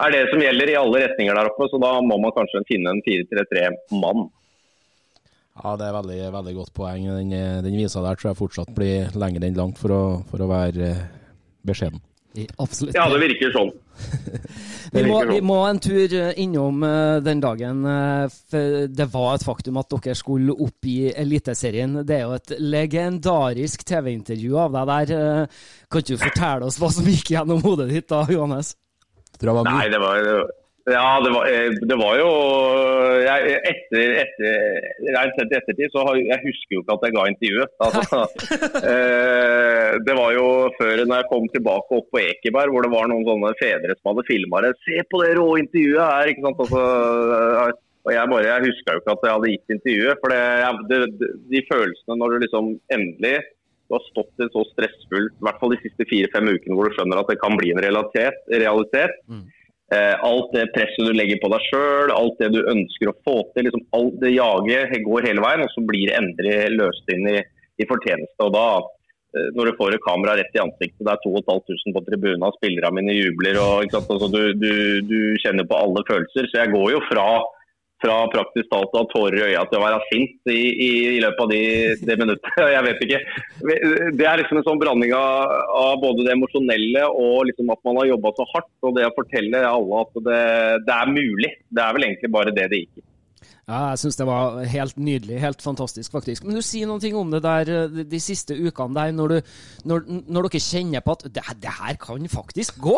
[0.06, 2.94] er, det som gjelder i alle retninger der oppe, så da må man kanskje finne
[2.94, 4.28] en 4-3-3-mann.
[5.56, 7.06] Ja, det er veldig, veldig godt poeng.
[7.08, 7.30] Den,
[7.64, 10.92] den visa der tror jeg fortsatt blir lenger enn langt, for å, for å være
[11.66, 12.02] beskjeden.
[12.62, 12.96] Absolutt.
[12.96, 13.72] Ja, det virker sånn.
[14.96, 16.80] Vi må, vi må, en tur innom
[17.26, 17.80] den dagen.
[18.48, 21.98] Det var et faktum at dere skulle opp i Eliteserien.
[22.06, 25.58] Det er jo et legendarisk TV-intervju av deg der.
[25.90, 28.76] Kan ikke du fortelle oss hva som gikk gjennom hodet ditt da, Johannes?
[29.42, 30.22] Nei, det var
[30.86, 32.26] ja, det var, eh, det var jo
[33.18, 34.84] jeg, etter, etter,
[35.16, 37.72] Rent sett i ettertid så har, jeg husker jo ikke at jeg ga intervjuet.
[37.86, 38.20] Altså,
[38.92, 40.44] eh, det var jo
[40.76, 44.12] før når jeg kom tilbake opp på Ekeberg, hvor det var noen sånne fedre som
[44.12, 44.76] hadde filma det.
[44.86, 46.30] Se på det rå intervjuet her!
[46.30, 46.62] ikke sant?
[46.66, 46.84] Altså,
[48.06, 50.22] og jeg, bare, jeg huska jo ikke at jeg hadde gitt intervjuet.
[50.22, 53.36] for det, det, De følelsene når du liksom endelig
[53.86, 56.94] du har stått i så stressfullt, i hvert fall de siste fire-fem ukene hvor du
[56.96, 58.38] skjønner at det kan bli en realitet.
[58.50, 59.14] realitet.
[59.30, 59.55] Mm Eh,
[59.94, 63.68] alt det presset du legger på deg sjøl, alt det du ønsker å få til.
[63.68, 67.38] Liksom alt det jaget går hele veien, og så blir det endelig løst inn i,
[67.78, 68.38] i fortjeneste.
[68.42, 68.66] Og da,
[69.36, 72.98] eh, når du får et kamera rett i ansiktet, det er 2500 på tribunen, spillerne
[72.98, 74.72] mine jubler, og altså, du, du,
[75.06, 76.50] du, kjenner på alle følelser.
[76.50, 77.28] Så jeg går jo fra
[78.02, 81.20] fra praktisk talt å ha tårer i øya til å være sint i, i, i
[81.24, 81.60] løpet av de,
[82.08, 82.60] det minuttet.
[82.74, 83.20] Jeg vet ikke.
[84.18, 88.00] Det er liksom en sånn blanding av, av både det emosjonelle og liksom at man
[88.02, 90.40] har jobba så hardt, og det å fortelle alle at det,
[90.88, 91.52] det er mulig.
[91.72, 93.06] Det er vel egentlig bare det det gikk i.
[93.66, 95.40] Ja, jeg syns det var helt nydelig.
[95.42, 96.44] Helt fantastisk, faktisk.
[96.46, 99.56] Men du sier noen ting om det der eh, de siste ukene der, når, du,
[99.90, 102.94] når, når dere kjenner på at det, det, her kan faktisk gå.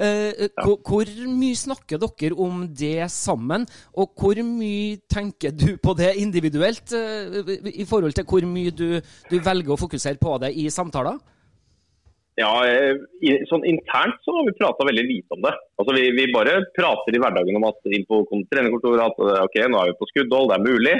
[0.00, 0.48] Eh, ja.
[0.62, 6.14] hvor, hvor, mye snakker dere om det sammen, og hvor mye tenker du på det
[6.16, 10.70] individuelt eh, i forhold til hvor mye du, du velger å fokusere på det i
[10.72, 11.20] samtaler?
[12.36, 12.98] Ja, eh,
[13.48, 15.54] sånn Internt så har vi prata veldig lite om det.
[15.80, 18.20] Altså vi, vi, bare prater i hverdagen om at inn på
[18.52, 20.96] trenerkontoret at eh, ok, nå er vi på skuddhold, det er mulig.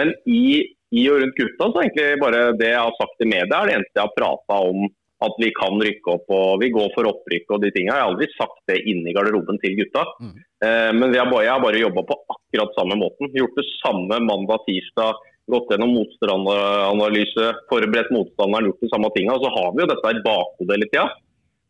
[0.00, 0.62] Men i,
[0.96, 3.68] i og rundt gutta så er egentlig bare det jeg har sagt i media, er
[3.68, 4.88] det eneste jeg har prata om
[5.26, 7.90] at vi kan rykke opp og vi går for opprykk og de tinga.
[7.90, 10.04] Jeg har aldri sagt det inne i garderoben til gutta.
[10.22, 10.34] Mm.
[10.64, 13.32] Eh, men har bare, jeg har bare jobba på akkurat samme måten.
[13.34, 15.18] Gjort det samme mandag, tirsdag,
[15.52, 19.36] gått gjennom motstanderanalyse, forberedt motstanderen, gjort de samme tinga.
[19.36, 21.06] Og så har vi jo dette i bakhodet hele tida.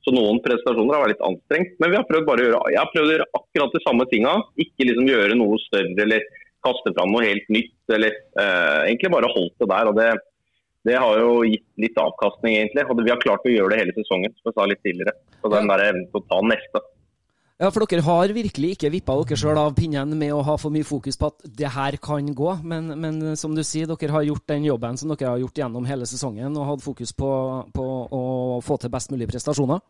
[0.07, 1.75] Så noen prestasjoner har vært litt anstrengt.
[1.83, 4.07] Men vi har prøvd bare å gjøre, jeg har prøvd å gjøre akkurat de samme
[4.13, 4.35] tinga.
[4.65, 6.27] Ikke liksom gjøre noe større eller
[6.67, 7.77] kaste fram noe helt nytt.
[7.95, 9.91] Eller eh, egentlig bare holdt det der.
[9.91, 10.11] og det,
[10.89, 12.87] det har jo gitt litt avkastning, egentlig.
[12.87, 15.17] Og vi har klart å gjøre det hele sesongen, som jeg sa litt tidligere.
[15.43, 16.85] Så den der evnen til å ta neste.
[17.59, 20.71] Ja, for dere har virkelig ikke vippa dere sjøl av pinnen med å ha for
[20.71, 24.27] mye fokus på at det her kan gå, men, men, som du sier, dere har
[24.29, 27.31] gjort den jobben som dere har gjort gjennom hele sesongen, og hatt fokus på,
[27.75, 28.23] på å
[28.63, 29.83] få til best mulig prestasjoner?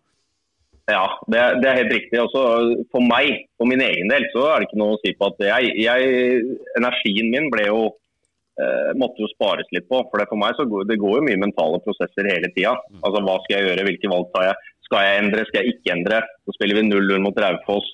[0.89, 2.17] Ja, det, det er helt riktig.
[2.23, 2.47] Også
[2.89, 5.45] for meg, for min egen del, så er det ikke noe å si på at
[5.51, 6.41] jeg, jeg
[6.81, 7.83] Energien min ble jo
[8.57, 10.01] eh, måtte jo spares litt på.
[10.09, 12.73] For det for meg så går, det går jo mye mentale prosesser hele tida.
[12.89, 13.03] Mm.
[13.03, 14.68] Altså, hva skal jeg gjøre, hvilke valg tar jeg?
[14.89, 16.23] Skal jeg endre, skal jeg ikke endre?
[16.49, 17.91] Så spiller vi 0-0 mot Raufoss.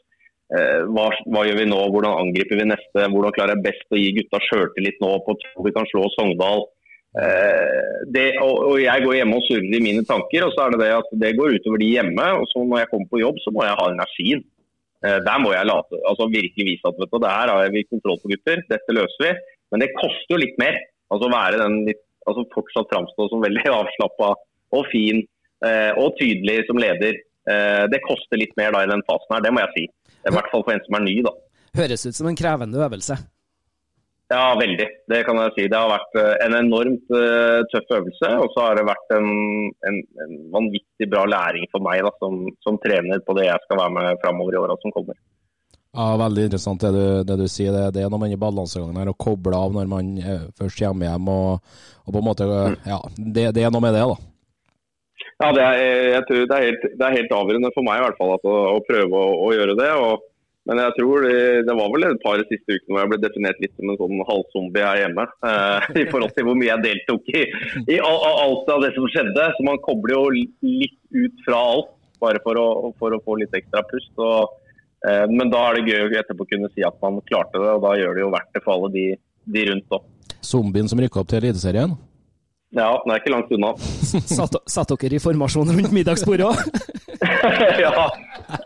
[0.54, 3.08] Eh, hva, hva, gjør vi nå, hvordan angriper vi neste?
[3.10, 6.66] Hvordan klarer jeg best å gi gutta sjøltillit nå på at vi kan slå Sogndal?
[7.18, 10.74] Eh, det, og, og, Jeg går hjemme og surrer i mine tanker, og så er
[10.74, 12.30] det det at det går utover de hjemme.
[12.38, 14.46] og så Når jeg kommer på jobb, så må jeg ha energien.
[15.04, 17.86] Eh, der må jeg late, altså virkelig vise at vet du, det her har vi
[17.90, 18.62] kontroll på, gutter.
[18.70, 19.36] Dette løser vi.
[19.74, 20.78] Men det koster jo litt mer.
[21.10, 24.34] Altså være den litt, altså Fortsatt framstå som veldig avslappa
[24.74, 25.24] og fin
[25.62, 27.20] og tydelig som leder.
[27.50, 29.84] Eh, det koster litt mer da i den fasen her, det må jeg si.
[30.24, 31.34] I hvert fall for en som er ny, da.
[31.76, 33.18] Høres ut som en krevende øvelse?
[34.32, 34.86] Ja, veldig.
[35.10, 35.66] Det kan jeg si.
[35.68, 38.30] Det har vært eh, en enormt uh, tøff øvelse.
[38.40, 39.28] Og så har det vært en,
[39.84, 43.82] en, en vanvittig bra læring for meg da, som, som, trener på det jeg skal
[43.82, 45.18] være med framover i åra som kommer.
[45.94, 47.76] Ja, Veldig interessant det du, det du sier.
[47.76, 50.14] Det, det er noe med balansegangen her å koble av når man
[50.56, 51.28] først kommer hjem.
[51.30, 51.74] Og,
[52.08, 52.78] og på en måte, mm.
[52.88, 54.33] ja, det, det, er noe med det, da.
[55.42, 55.80] Ja, det er,
[56.12, 58.46] jeg tror det er, helt, det er helt avgjørende for meg i hvert fall at,
[58.46, 59.90] å, å, prøve å, å gjøre det.
[59.98, 60.22] Og,
[60.70, 63.18] men jeg tror det, det, var vel et par de siste ukene hvor jeg ble
[63.24, 65.26] definert litt som en sånn halvzombie her hjemme.
[65.50, 67.44] Eh, I forhold til hvor mye jeg deltok i,
[67.96, 69.50] i alt av det som skjedde.
[69.58, 72.68] Så man kobler jo litt ut fra alt bare for å,
[73.00, 74.14] for å få litt ekstra pust.
[74.22, 74.56] Og,
[75.08, 77.98] eh, men da er det gøy å kunne si at man klarte det, og da
[77.98, 79.06] gjør det jo verdt det for alle de,
[79.58, 80.10] de rundt òg.
[80.44, 81.98] Zombien som rykka opp til Eliteserien?
[82.74, 83.70] Ja, den er ikke langt unna.
[84.38, 86.94] satt, satt, dere i formasjon rundt middagsbordet òg?
[87.84, 87.92] ja.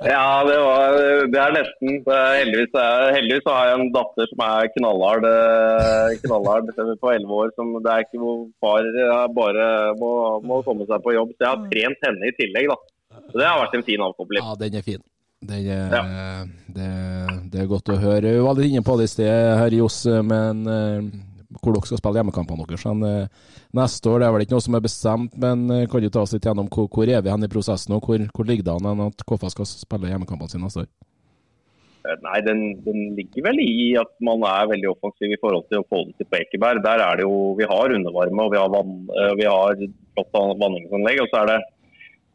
[0.08, 0.96] ja, det, var,
[1.34, 1.98] det er nesten.
[2.06, 2.78] Det er heldigvis,
[3.18, 7.52] heldigvis, har jeg en datter som er knallhard, eh, knallhard på elleve år.
[7.58, 8.88] Som det er ikke hvor far
[9.36, 9.68] bare
[10.00, 10.12] må,
[10.48, 11.36] må, komme seg på jobb.
[11.36, 12.72] Så jeg har trent henne i tillegg.
[12.72, 13.22] da.
[13.28, 14.44] Så Det har vært en fin avkobling.
[14.44, 15.04] Ja, den er fin.
[15.38, 16.02] Den er, ja.
[16.74, 16.92] det,
[17.52, 18.32] det, er godt å høre.
[18.32, 21.10] Vi var litt inne på det i sted, herr Johs, men eh,
[21.56, 22.86] hvor dere skal spille hjemmekampene deres.
[22.86, 26.04] Men, eh, neste år det er vel ikke noe som er bestemt, men eh, kan
[26.04, 28.48] du ta oss litt gjennom hvor, hvor er vi hen i prosessen, og hvor, hvor
[28.48, 30.90] ligger det an at KFA skal spille hjemmekampene sine neste år?
[32.22, 35.88] Nei, den, den, ligger vel i at man er veldig offensiv i forhold til å
[35.90, 36.80] få det til på Ekeberg.
[36.84, 39.82] Der er det jo, Vi har undervarme og vi har, vann, eh, vi har
[40.62, 41.20] vanningsanlegg.
[41.24, 41.58] og så er det,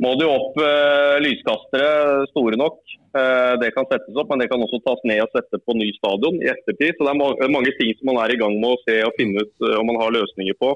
[0.03, 2.79] må det jo opp eh, lyskastere store nok.
[3.15, 5.89] Eh, det kan settes opp, men det kan også tas ned og sette på ny
[5.97, 6.95] stadion i ettertid.
[6.97, 9.15] Så Det er ma mange ting som man er i gang med å se og
[9.19, 10.73] finne ut uh, om man har løsninger på.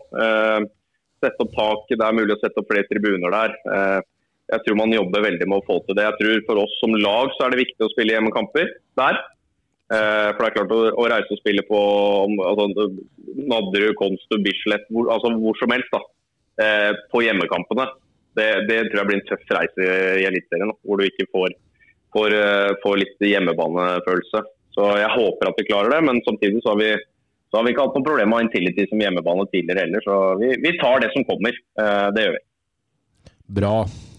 [1.23, 4.03] sette opp tak, det er mulig å sette opp flere tribuner der
[4.47, 6.05] jeg tror man jobber veldig med å få til det.
[6.07, 8.69] Jeg tror For oss som lag så er det viktig å spille hjemmekamper
[8.99, 9.19] der.
[9.87, 11.79] Eh, for det er klart å, å reise og spille på
[12.43, 12.87] altså,
[13.37, 16.01] Nadderud, Konstu, Bislett, hvor, altså hvor som helst da,
[16.63, 17.87] eh, på hjemmekampene.
[18.37, 21.55] Det, det, tror jeg blir en tøff reise i Eliteserien, hvor du ikke får,
[22.15, 24.43] får, uh, får, litt hjemmebanefølelse.
[24.77, 26.91] Så Jeg håper at vi klarer det, men samtidig så har vi,
[27.49, 30.05] så har vi ikke hatt noe problem med Intility som hjemmebane tidligere heller.
[30.05, 31.57] Så vi, vi tar det som kommer.
[31.79, 32.43] Uh, det gjør vi.
[33.57, 33.73] Bra.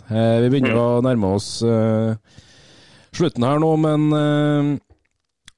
[0.08, 2.16] Eh, vi begynner å nærme oss eh,
[3.12, 4.70] slutten her nå, men eh,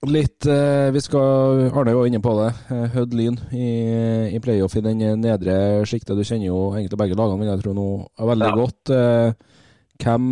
[0.09, 0.47] litt
[0.95, 2.51] Vi skal Arne var inne på det.
[2.95, 3.69] Hødd Lyn i,
[4.33, 6.17] i playoff i den nedre sjiktet.
[6.17, 7.89] Du kjenner jo egentlig begge lagene, vil jeg tro nå
[8.31, 8.57] veldig ja.
[8.57, 8.95] godt.
[10.01, 10.31] Hvem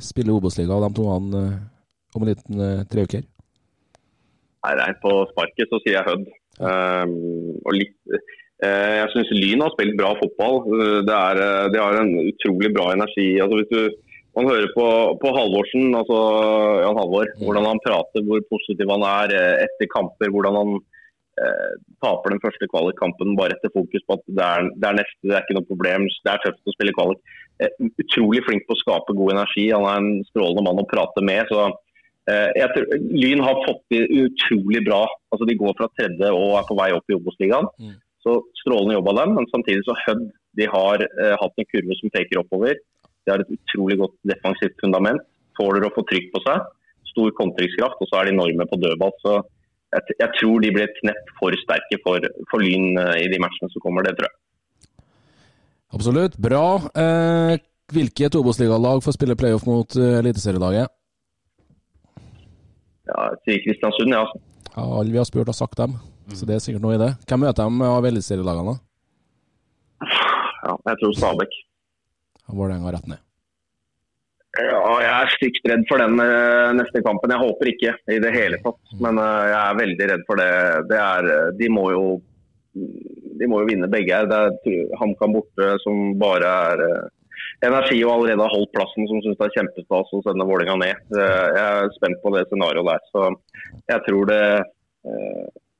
[0.00, 3.26] spiller Obos-liga av de to om en liten tre uker?
[4.62, 6.30] Nei, Rent på sparket så sier jeg Hødd.
[6.62, 7.12] Um,
[7.66, 7.96] og litt
[8.62, 10.60] Eh, jeg syns Lyn har spilt bra fotball.
[10.70, 13.28] Eh, det er, eh, de har en utrolig bra energi.
[13.42, 13.80] Altså, hvis du,
[14.36, 14.86] man hører på,
[15.20, 16.18] på Halvorsen, altså
[16.80, 17.44] Jan Halvor, mm.
[17.44, 19.34] hvordan han prater, hvor positiv han er
[19.66, 20.32] etter kamper.
[20.32, 20.74] Hvordan han
[21.42, 21.72] eh,
[22.04, 25.36] taper den første kvalikkampen bare etter fokus på at det er, det er, neste, det
[25.36, 26.08] er ikke noe problem.
[26.24, 27.22] Det er tøft å spille kvalik.
[27.62, 29.66] Eh, utrolig flink på å skape god energi.
[29.74, 31.52] Han er en strålende mann å prate med.
[31.52, 31.66] så
[32.30, 35.04] eh, tror, Lyn har fått det utrolig bra.
[35.34, 37.68] Altså, de går fra tredje og er på vei opp i Obos-ligaen.
[37.82, 37.98] Mm.
[38.22, 39.36] Så strålende jobb av dem.
[39.38, 42.80] Men samtidig så Hødd de har eh, hatt en kurve som peker oppover.
[43.24, 45.22] De har et utrolig godt defensivt fundament.
[45.58, 46.70] Tåler å få trykk på seg.
[47.12, 49.12] Stor kontringskraft, og så er de enorme på dødball.
[49.22, 49.34] Så
[49.92, 53.40] jeg, jeg, tror de blir et knepp for sterke for, for Lyn eh, i de
[53.42, 54.06] matchene som kommer.
[54.06, 54.38] Det tror jeg.
[55.92, 56.38] Absolutt.
[56.40, 56.64] Bra.
[56.96, 57.58] Eh,
[57.92, 60.88] hvilke Obos-ligalag får spille playoff mot uh, eliteserielaget?
[63.10, 64.22] Ja, til Kristiansund, ja.
[64.70, 64.84] ja.
[64.86, 65.98] Alle vi har spurt, har sagt dem.
[66.32, 67.10] Så det er sikkert noe i det.
[67.28, 68.78] Hvem møter de av eliteserielagene?
[70.62, 71.58] Ja, jeg tror Stabæk.
[72.48, 73.22] Vålerenga rett ned.
[74.52, 77.32] Ja, jeg er stygt redd for den uh, neste kampen.
[77.32, 78.82] Jeg håper ikke i det hele tatt.
[79.00, 80.50] Men uh, jeg er veldig redd for det.
[80.90, 82.04] det er, eh, de, må jo,
[83.40, 84.28] de må jo vinne begge her.
[84.28, 86.84] Det er HamKam borte som bare er
[87.64, 91.16] energi og allerede har holdt plassen, som syns det er kjempestas å sende Vålerenga ned.
[91.16, 93.08] jeg er spent på det scenarioet der.
[93.14, 93.28] Så
[93.88, 94.42] jeg tror det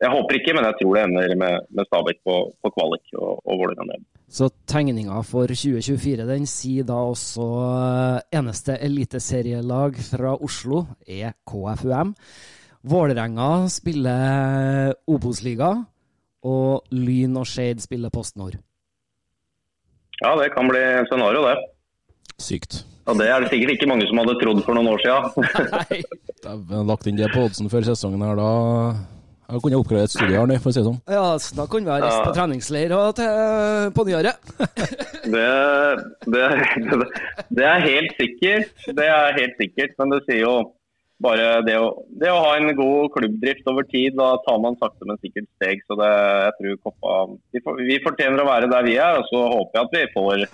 [0.02, 3.38] jeg håper ikke, men jeg tror det ender med, med Stabæk på, på, kvalik og,
[3.46, 4.08] og Vålerenga ned.
[4.32, 12.16] Så tegninga for 2024 den sier da også eh, eneste eliteserielag fra Oslo er KFUM.
[12.82, 15.70] Vålerenga spiller Obos-liga,
[16.42, 18.58] og Lyn og Skeid spiller Post Nord.
[20.22, 21.54] Ja, det kan bli scenario, det.
[22.42, 22.82] Sykt.
[23.06, 25.46] Og Det er det sikkert ikke mange som hadde trodd for noen år siden.
[25.78, 26.02] Nei.
[26.42, 28.50] Har lagt inn det på oddsen før sesongen her, da
[29.48, 31.00] da kunne jeg oppgradert studioet, Arne, for å si det sånn.
[31.12, 31.24] Ja,
[31.58, 34.52] da kunne vi ha reist på treningsleir og til, på nyåret.
[35.34, 35.48] det,
[36.34, 36.44] det,
[37.50, 38.86] det, er helt sikkert.
[38.96, 39.98] Det er helt sikkert.
[39.98, 40.54] Men det sier jo
[41.22, 41.90] bare det å,
[42.22, 45.84] det å ha en god klubbdrift over tid, da tar man sakte, men sikkert steg.
[45.86, 46.12] Så det,
[46.46, 47.18] jeg tror Koppa
[47.52, 50.46] vi, vi, fortjener å være der vi er, og så håper jeg at vi får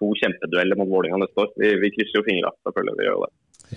[0.00, 1.54] to kjempedueller mot Vålerenga neste år.
[1.60, 2.98] Vi, vi krysser jo fingra, selvfølgelig.
[2.98, 3.32] Vi gjør det.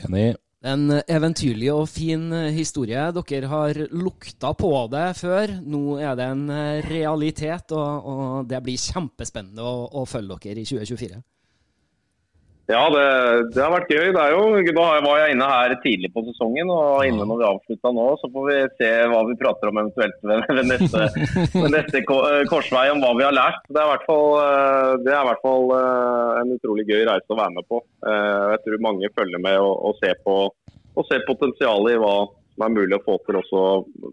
[0.07, 0.28] Enig.
[0.64, 3.09] En eventyrlig og fin historie.
[3.18, 5.57] Dere har lukta på det før.
[5.59, 6.45] Nå er det en
[6.88, 11.20] realitet, og, og det blir kjempespennende å, å, følge dere i 2024.
[12.72, 13.03] Ja, det,
[13.51, 14.14] det, har vært gøy.
[14.16, 17.47] Det er jo, da var jeg inne her tidlig på sesongen og inne når vi
[17.49, 18.05] avslutta nå.
[18.22, 21.09] Så får vi se hva vi prater om eventuelt ved, ved neste,
[21.57, 23.59] ved neste korsvei, om hva vi har lært.
[23.68, 24.30] Det er i hvert fall,
[25.03, 27.82] det er i hvert fall eh, en utrolig gøy reise å være med på.
[28.07, 30.38] Eh, jeg tror mange følger med og, og ser på
[30.93, 32.16] og ser potensialet i hva
[32.53, 33.61] som er mulig å få til også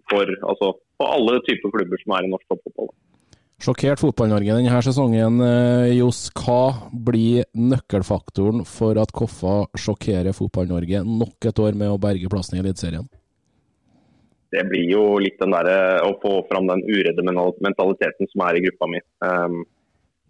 [0.08, 0.72] for, altså,
[1.04, 2.88] alle typer klubber som er i norsk toppfotball.
[3.60, 5.34] Sjokkert Fotball-Norge denne sesongen.
[5.44, 11.98] Eh, Johs, hva blir nøkkelfaktoren for at Koffa sjokkerer Fotball-Norge nok et år med å
[12.00, 13.04] berge plassen i Eliteserien?
[14.50, 18.56] Det blir jo litt den der, eh, å få fram den uredde mentaliteten som er
[18.56, 19.02] i gruppa mi.
[19.20, 19.60] Um,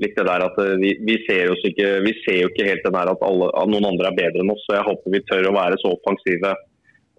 [0.02, 2.02] litt det der at eh, vi, vi, ser ikke,
[2.34, 4.66] jo ikke helt den der at, alle, at, noen andre er bedre enn oss.
[4.66, 6.56] så Jeg håper vi tør å være så offensive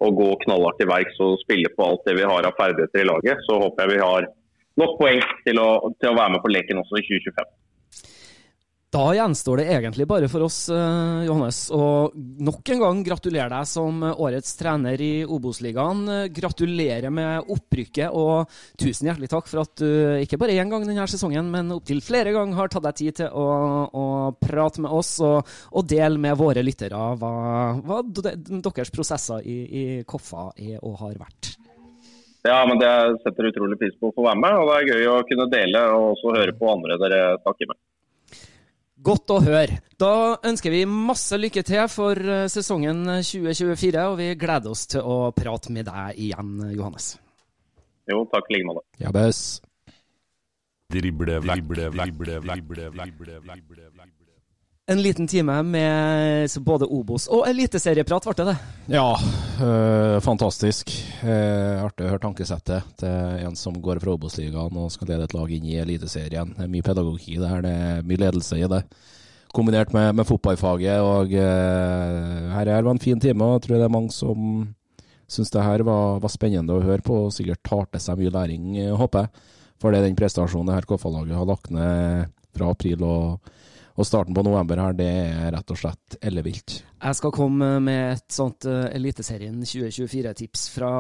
[0.02, 3.08] og gå knallhardt til verks og spille på alt det vi har av ferdigheter i
[3.08, 3.48] laget.
[3.48, 4.28] Så håper jeg vi har
[4.82, 7.58] nok poeng til å, til å være med på leken også i 2025.
[8.92, 12.12] Da gjenstår det egentlig bare for oss, eh, Johannes, å
[12.44, 16.02] nok en gang gratulere deg som årets trener i Obos-ligaen.
[16.36, 21.08] Gratulerer med opprykket, og tusen hjertelig takk for at du ikke bare én gang denne
[21.08, 23.48] sesongen, men opptil flere ganger har tatt deg tid til å,
[23.96, 24.06] å
[24.44, 27.34] prate med oss og, og dele med våre lyttere hva,
[27.80, 31.51] hva deres prosesser i, i Koffa er og har vært.
[32.48, 34.58] Ja, men Det setter utrolig pris på å få være med.
[34.58, 37.80] og Det er gøy å kunne dele og også høre på andre dere snakker med.
[39.02, 39.80] Godt å høre.
[39.98, 45.02] Da ønsker vi masse lykke til for eh, sesongen 2024, og vi gleder oss til
[45.02, 47.16] å prate med deg igjen, Johannes.
[48.10, 48.86] Jo, takk i like måte.
[49.02, 49.62] Ja, bes.
[50.92, 54.12] Drible, drible, drible, drible, drible, drible,
[54.90, 58.46] En liten time med både Obos og eliteserieprat ble det.
[58.50, 58.96] det?
[58.96, 59.14] Ja,
[59.62, 60.90] øh, fantastisk.
[61.22, 65.36] Eh, artig å høre tankesettet til en som går fra Obos-ligaen og skal lede et
[65.38, 66.56] lag inn i Eliteserien.
[66.58, 68.82] Det er mye pedagogikk i det her, det er mye ledelse i det.
[69.54, 70.98] Kombinert med, med fotballfaget.
[71.06, 74.52] og eh, Her var en fin time, og jeg tror det er mange som
[75.32, 78.34] syns det her var, var, spennende å høre på og sikkert tar til seg mye
[78.34, 79.48] læring, håper jeg.
[79.80, 83.52] For det er den prestasjonen det her KFA-laget har lagt ned fra april og
[84.02, 86.82] og starten på november her, det er rett og slett ellevilt.
[87.02, 90.92] Jeg skal komme med et sånt uh, Eliteserien 2024-tips fra,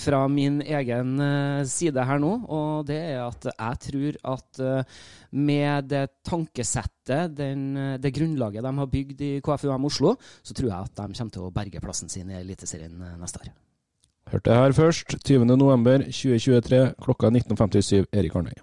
[0.00, 2.32] fra, min egen uh, side her nå.
[2.48, 5.00] Og det er at jeg tror at uh,
[5.36, 7.72] med det tankesettet, den,
[8.02, 11.48] det grunnlaget de har bygd i KFUM Oslo, så tror jeg at de kommer til
[11.48, 13.52] å berge plassen sin i Eliteserien neste år.
[14.30, 15.16] Hørte det her først.
[15.26, 18.06] 20.11.2023 klokka 19.57.
[18.12, 18.54] Erik Arnøy.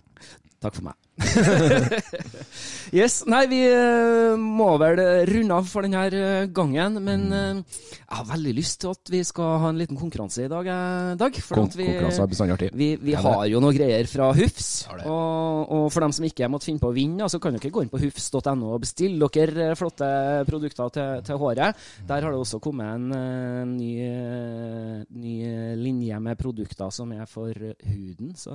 [0.64, 1.07] Takk for meg.
[3.00, 3.24] yes.
[3.30, 5.00] Nei, vi uh, må vel
[5.30, 7.00] runde av for denne eh, gangen.
[7.04, 7.62] Men mm.
[8.04, 10.70] jeg har veldig lyst til at vi skal ha en liten konkurranse i dag.
[11.20, 12.70] Dag Kon vi, konkurranse er bestandig artig.
[12.78, 14.70] Vi, vi har jo noen greier fra Hufs.
[14.94, 17.84] Og, og, for dem som ikke måtte finne på å vinne, så kan dere gå
[17.84, 20.10] inn på hufs.no og bestille dere flotte
[20.48, 21.88] produkter til, til, håret.
[22.08, 23.92] Der har det også kommet en uh, ny,
[25.18, 25.36] ny,
[25.82, 28.34] linje med produkter som er for huden.
[28.38, 28.54] Så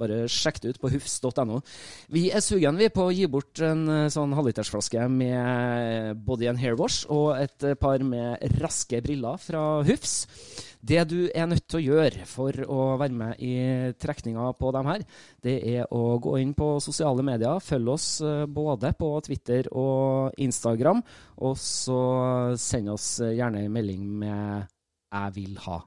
[0.00, 1.60] bare sjekk det ut på hufs.no.
[2.10, 6.78] Vi er sugen på å gi bort en eh, sånn halvlitersflaske med body and hair
[6.78, 10.24] wash og et eh, par med raske briller fra Hufs.
[10.80, 13.52] Det du er nødt til å gjøre for å være med i
[14.00, 15.04] trekninga på dem her,
[15.44, 17.60] det er å gå inn på sosiale medier.
[17.62, 21.04] Følg oss eh, både på Twitter og Instagram.
[21.44, 22.00] Og så
[22.58, 24.66] send oss gjerne en melding med
[25.10, 25.82] 'jeg vil ha'.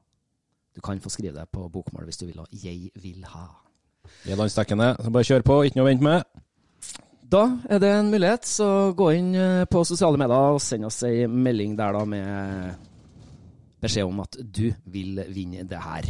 [0.76, 3.63] Du kan få skrive det på bokmål hvis du vil ha 'jeg vil ha'.
[4.24, 4.94] Gi landsdekkende.
[5.04, 6.20] Så bare kjør på, ikke noe å vente med.
[7.34, 11.04] Da er det en mulighet, så gå inn eh, på sosiale medier og send oss
[11.08, 12.90] ei melding der da med
[13.84, 16.08] beskjed om at du vil vinne det her.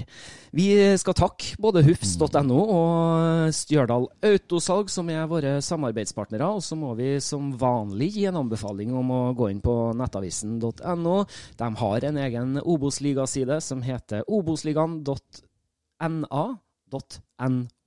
[0.53, 0.67] Vi
[1.01, 6.51] skal takke både hufs.no og Stjørdal Autosalg, som er våre samarbeidspartnere.
[6.53, 11.17] Og så må vi som vanlig gi en anbefaling om å gå inn på nettavisen.no.
[11.63, 16.45] De har en egen Obos-ligaside som heter obosligaen.na.no.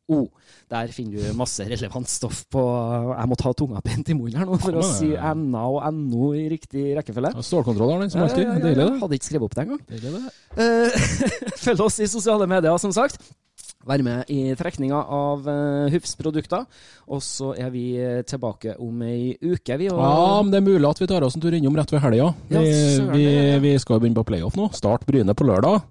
[0.06, 0.26] O.
[0.70, 2.62] Der finner du masse relevant stoff på
[3.10, 6.28] Jeg må ta tunga pent i munnen her nå for å si NA og NO
[6.38, 7.34] i riktig rekkefølge.
[7.46, 8.52] Stålkontroll har den som alltid.
[8.62, 9.00] Deilig, det.
[9.02, 10.30] Hadde ikke skrevet opp det engang.
[10.62, 11.10] Eh,
[11.64, 13.18] følg oss i sosiale medier, som sagt.
[13.86, 16.64] Vær med i trekninga av uh, Hufs produkter.
[17.06, 17.86] Og så er vi
[18.26, 19.90] tilbake om ei uke, vi.
[19.90, 20.00] Og...
[20.02, 22.32] Ja, men det er mulig at vi tar oss en tur innom rett ved helga.
[22.50, 23.28] Vi, ja, vi,
[23.62, 24.72] vi skal begynne på playoff nå.
[24.74, 25.86] Start Bryne på lørdag.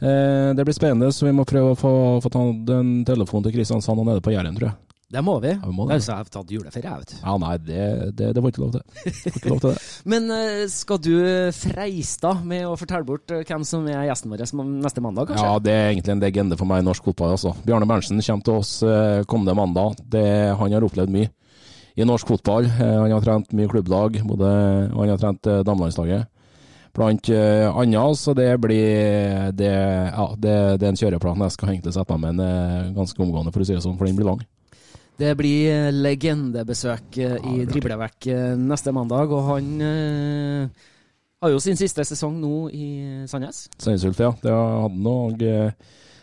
[0.00, 1.92] Eh, det blir spennende, så vi må prøve å få,
[2.24, 4.78] få tatt en telefon til Kristiansand og nede på Jæren, tror jeg.
[5.10, 5.50] Det må vi.
[5.50, 5.96] Ja, vi må det.
[5.98, 7.14] Jeg har tatt juleferie, jeg, vet du.
[7.18, 8.84] Ja, nei, det, det, det var ikke lov til.
[9.10, 9.80] Ikke lov til det.
[10.12, 11.14] Men uh, skal du
[11.56, 15.48] freise da med å fortelle bort uh, hvem som er gjesten vår neste mandag, kanskje?
[15.48, 17.56] Ja, det er egentlig en legende for meg i norsk fotball, altså.
[17.66, 19.98] Bjarne Berntsen kommer til oss uh, kommende mandag.
[20.14, 20.24] Det,
[20.62, 21.32] han har opplevd mye
[21.98, 22.70] i norsk fotball.
[22.70, 24.50] han har trent mye klubblag, både,
[24.94, 26.30] og han har trent damelandslaget
[26.96, 28.20] blant uh, annet.
[28.20, 32.38] Så det blir det, ja, det, det er en kjøreplan jeg skal egentlig sette meg
[32.38, 34.42] med en, ganske omgående, for å si det sånn, for den blir lang.
[35.20, 40.86] Det blir legendebesøk ja, i Driblevekk neste mandag, og han uh,
[41.44, 42.86] har jo sin siste sesong nå i
[43.28, 43.66] Sandnes.
[43.76, 44.32] Sandnes Ulf, ja.
[44.40, 45.74] Det hadde han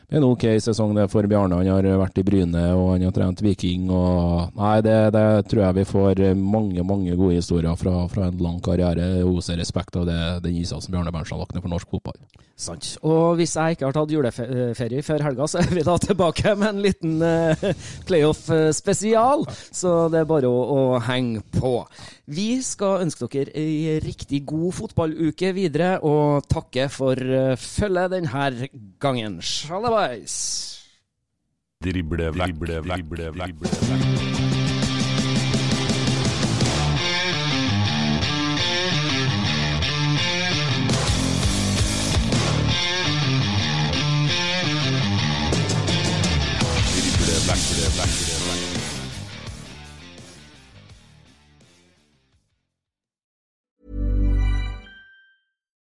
[0.07, 1.57] òg en OK sesong det for Bjarne.
[1.59, 3.89] Han har vært i Bryne og han har trent Viking.
[3.91, 8.37] og Nei, det, det tror jeg vi får mange mange gode historier fra, fra en
[8.39, 9.23] lang karriere.
[9.27, 12.15] Oser respekt av det, den innsatsen Bjarne Berntsen har lagt ned for norsk fotball.
[12.57, 12.95] Sant.
[13.05, 16.71] Og hvis jeg ikke har tatt juleferie før helga, så er vi da tilbake med
[16.71, 17.67] en liten uh,
[18.07, 19.43] playoff-spesial.
[19.69, 21.75] Så det er bare å, å, henge på.
[22.27, 28.67] Vi skal ønske dere ei riktig god fotballuke videre, og takke for uh, følget denne
[28.99, 29.39] gangen.
[29.39, 30.35] Sjalabais!
[31.87, 34.36] Drible vekk, drible vekk, drible vekk.